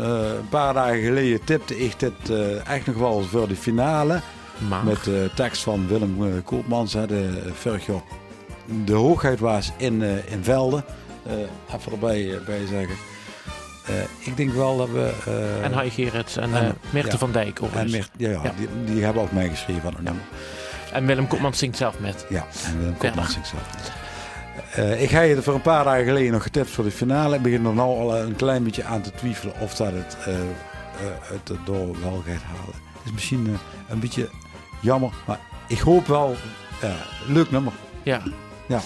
paar 0.50 0.74
dagen 0.74 1.02
geleden 1.04 1.44
tipte 1.44 1.80
ik 1.80 2.00
dit 2.00 2.12
echt 2.64 2.86
nog 2.86 2.96
wel 2.96 3.22
voor 3.22 3.48
de 3.48 3.56
finale. 3.56 4.22
maar, 4.70 4.84
Met 4.84 5.04
de 5.04 5.30
tekst 5.36 5.64
van 5.64 5.88
Willem 5.88 6.44
Koopmans. 6.44 6.94
Hè, 6.94 7.08
de, 7.08 7.42
vorig 7.54 7.86
jaar 7.86 8.02
de 8.86 8.94
hoogheid 8.94 9.40
was 9.40 9.72
in, 9.78 10.02
in 10.02 10.44
Velden. 10.44 10.84
Even 11.76 11.92
erbij 11.92 12.40
bij 12.46 12.66
zeggen. 12.70 12.96
Eh, 13.90 14.28
ik 14.28 14.38
denk 14.38 14.54
wel 14.54 14.78
dat 14.78 14.90
we... 14.90 15.12
eh, 15.26 15.64
en 15.66 15.74
Hai 15.74 15.90
Gerrits 15.90 16.38
en, 16.38 16.54
en, 16.56 16.76
eh 16.94 17.04
ja. 17.04 17.18
van 17.18 17.32
Dijk. 17.32 17.60
en 17.60 17.66
overigens. 17.66 17.92
Mert- 17.92 18.10
ja, 18.18 18.30
ja, 18.30 18.40
Ja. 18.44 18.54
Die, 18.58 18.94
die 18.94 19.04
hebben 19.04 19.22
ook 19.24 19.32
meegeschreven 19.32 19.84
aan 19.88 19.94
het 19.96 20.04
nummer. 20.04 20.24
En 20.94 21.06
Willem 21.06 21.28
Kopman 21.28 21.54
zingt 21.54 21.78
zelf 21.78 22.00
met. 22.00 22.26
Ja, 22.30 22.46
en 22.66 22.78
Willem 22.78 22.94
Verder. 22.94 22.98
Koopmans 23.10 23.34
zichzelf. 23.34 23.62
Eh 24.76 25.02
ik 25.02 25.10
ga 25.10 25.22
je 25.22 25.36
er 25.36 25.44
voor 25.44 25.54
een 25.54 25.62
paar 25.62 25.84
dagen 25.84 26.06
geleden 26.06 26.32
nog 26.32 26.44
getipt 26.44 26.70
voor 26.70 26.84
de 26.84 26.92
finale. 26.92 27.36
Ik 27.36 27.42
begin 27.42 27.66
er 27.66 27.74
nou 27.74 28.00
al 28.00 28.18
een 28.18 28.36
klein 28.36 28.64
beetje 28.64 28.84
aan 28.84 29.02
te 29.02 29.12
twijfelen 29.12 29.54
of 29.60 29.76
dat 29.76 29.92
het, 29.92 30.18
eh, 30.26 30.34
eh, 30.40 30.42
het 31.24 31.50
erdoor 31.50 32.02
wel 32.02 32.24
gaat 32.26 32.42
halen. 32.42 32.74
Het 32.94 33.06
is 33.06 33.12
misschien 33.12 33.58
een 33.90 34.00
beetje 34.00 34.30
jammer, 34.82 35.12
maar 35.28 35.40
ik 35.68 35.80
hoop 35.80 36.08
wel. 36.08 36.36
Leuk 37.28 37.52
nummer. 37.52 37.74
Ja. 38.04 38.22
Ja. 38.68 38.80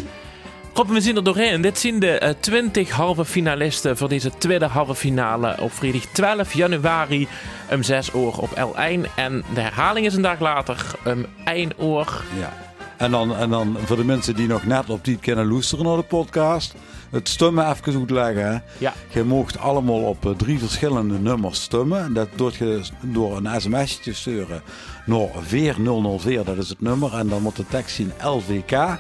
Rob, 0.75 0.89
we 0.89 1.01
zien 1.01 1.15
er 1.15 1.23
doorheen. 1.23 1.61
Dit 1.61 1.79
zijn 1.79 1.99
de 1.99 2.17
eh, 2.17 2.33
20 2.39 2.89
halve 2.89 3.25
finalisten 3.25 3.97
voor 3.97 4.09
deze 4.09 4.31
tweede 4.37 4.65
halve 4.65 4.95
finale 4.95 5.55
op 5.59 5.71
vrijdag 5.71 6.05
12 6.05 6.53
januari 6.53 7.27
om 7.71 7.83
6 7.83 8.09
uur 8.15 8.37
op 8.37 8.49
L1. 8.49 9.15
En 9.15 9.43
de 9.53 9.61
herhaling 9.61 10.05
is 10.05 10.15
een 10.15 10.21
dag 10.21 10.39
later 10.39 10.85
om 11.05 11.25
1 11.45 11.71
uur. 11.81 12.23
Ja. 12.39 12.53
En 12.97 13.11
dan, 13.11 13.35
en 13.35 13.49
dan 13.49 13.77
voor 13.85 13.95
de 13.95 14.03
mensen 14.03 14.35
die 14.35 14.47
nog 14.47 14.65
net 14.65 14.89
op 14.89 15.05
die 15.05 15.17
kunnen 15.17 15.51
luisteren 15.51 15.85
naar 15.85 15.97
de 15.97 16.03
podcast. 16.03 16.73
Het 17.09 17.29
stemmen 17.29 17.69
even 17.69 17.99
uitleggen. 17.99 18.45
Hè. 18.45 18.57
Ja. 18.77 18.93
Je 19.09 19.23
mocht 19.23 19.57
allemaal 19.57 20.01
op 20.01 20.25
eh, 20.25 20.31
drie 20.31 20.59
verschillende 20.59 21.19
nummers 21.19 21.61
stemmen. 21.61 22.03
En 22.03 22.13
dat 22.13 22.27
doet 22.35 22.55
je 22.55 22.81
door 23.01 23.37
een 23.37 23.61
sms'je 23.61 23.99
te 23.99 24.13
sturen 24.13 24.61
naar 25.05 25.29
4004. 25.41 26.43
Dat 26.43 26.57
is 26.57 26.69
het 26.69 26.81
nummer. 26.81 27.13
En 27.13 27.27
dan 27.27 27.41
moet 27.41 27.55
de 27.55 27.65
tekst 27.67 27.95
zien 27.95 28.11
LVK. 28.23 28.97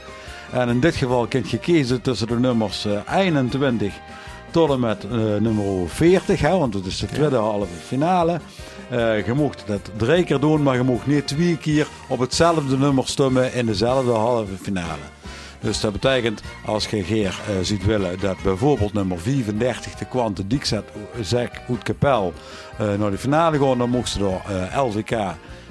En 0.53 0.69
in 0.69 0.79
dit 0.79 0.95
geval 0.95 1.27
kun 1.27 1.43
je 1.47 1.57
kiezen 1.57 2.01
tussen 2.01 2.27
de 2.27 2.39
nummers 2.39 2.85
eh, 2.85 3.17
21 3.17 3.93
tot 4.51 4.69
en 4.69 4.79
met 4.79 5.03
eh, 5.03 5.11
nummer 5.17 5.89
40. 5.89 6.41
Hè, 6.41 6.57
want 6.57 6.73
het 6.73 6.85
is 6.85 6.99
de 6.99 7.07
tweede 7.07 7.35
halve 7.35 7.73
finale. 7.85 8.39
Eh, 8.89 9.25
je 9.25 9.33
mocht 9.33 9.63
dat 9.67 9.91
drie 9.97 10.23
keer 10.23 10.39
doen, 10.39 10.63
maar 10.63 10.75
je 10.75 10.83
mocht 10.83 11.07
niet 11.07 11.27
twee 11.27 11.57
keer 11.57 11.87
op 12.07 12.19
hetzelfde 12.19 12.77
nummer 12.77 13.07
stemmen 13.07 13.53
in 13.53 13.65
dezelfde 13.65 14.11
halve 14.11 14.55
finale. 14.61 15.11
Dus 15.63 15.79
dat 15.79 15.91
betekent, 15.91 16.41
als 16.65 16.87
je 16.87 17.03
Geer 17.03 17.39
eh, 17.47 17.55
ziet 17.61 17.85
willen 17.85 18.19
dat 18.19 18.41
bijvoorbeeld 18.43 18.93
nummer 18.93 19.19
35, 19.19 19.95
de 19.95 20.05
Quante 20.05 20.47
Dixet 20.47 20.83
Zek 21.21 21.61
uit 21.69 21.83
Kapel, 21.83 22.33
eh, 22.77 22.93
naar 22.93 23.11
de 23.11 23.17
finale 23.17 23.59
gaan, 23.59 23.77
dan 23.77 23.89
mocht 23.89 24.09
ze 24.09 24.19
door 24.19 24.41
eh, 24.47 24.83
LVK 24.83 25.11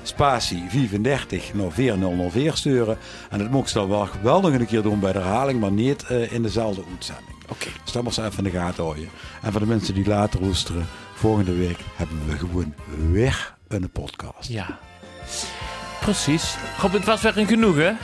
spatie 0.03 0.65
35 0.69 1.55
naar 1.55 1.71
4004 1.71 2.57
sturen. 2.57 2.99
En 3.31 3.39
dat 3.39 3.51
mocht 3.51 3.69
ze 3.71 3.79
dan 3.79 3.89
wel, 3.89 4.09
wel 4.23 4.41
nog 4.41 4.53
een 4.53 4.67
keer 4.67 4.83
doen 4.83 5.01
bij 5.01 5.13
de 5.13 5.19
herhaling, 5.19 5.61
maar 5.61 5.73
niet 5.73 6.05
eh, 6.07 6.33
in 6.33 6.43
dezelfde 6.43 6.83
uitzending. 6.93 7.37
Oké. 7.49 7.67
Dus 7.85 7.93
dat 7.93 8.03
moet 8.03 8.15
ze 8.15 8.25
even 8.25 8.45
in 8.45 8.51
de 8.53 8.59
gaten 8.59 8.83
houden. 8.85 9.09
En 9.43 9.51
voor 9.53 9.61
de 9.61 9.67
mensen 9.67 9.95
die 9.95 10.07
later 10.07 10.41
luisteren, 10.41 10.87
volgende 11.15 11.55
week 11.55 11.79
hebben 11.97 12.17
we 12.27 12.39
gewoon 12.39 12.75
weer 13.13 13.55
een 13.69 13.91
podcast. 13.91 14.49
Ja. 14.49 14.79
Precies. 16.01 16.55
Rob, 16.81 16.93
het 16.93 17.05
was 17.05 17.23
weer 17.23 17.39
een 17.39 17.47
genoegen. 17.47 17.97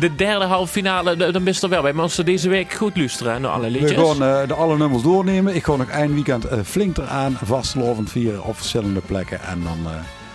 De 0.00 0.14
derde 0.14 0.44
halve 0.44 0.72
finale, 0.72 1.30
dan 1.32 1.44
best 1.44 1.62
er 1.62 1.68
wel 1.68 1.82
bij. 1.82 1.92
Maar 1.92 2.02
als 2.02 2.16
deze 2.16 2.48
week 2.48 2.72
goed 2.72 2.96
luisteren 2.96 3.40
naar 3.40 3.50
alle 3.50 3.64
We 3.64 3.70
liedjes. 3.70 3.92
gaan 3.92 4.22
eh, 4.22 4.48
de 4.48 4.54
alle 4.54 4.76
nummers 4.76 5.02
doornemen. 5.02 5.54
Ik 5.54 5.64
ga 5.64 5.76
nog 5.76 5.88
eind 5.88 6.12
weekend 6.14 6.44
eh, 6.44 6.58
flink 6.64 6.96
eraan 6.98 7.38
vastlovend 7.44 8.10
vieren 8.10 8.44
op 8.44 8.56
verschillende 8.56 9.00
plekken. 9.00 9.40
En 9.42 9.62
dan 9.62 9.78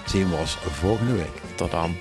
zien 0.06 0.30
we 0.30 0.36
ons 0.36 0.58
volgende 0.62 1.14
week. 1.14 1.42
Tot 1.56 1.72
dan. 1.72 1.96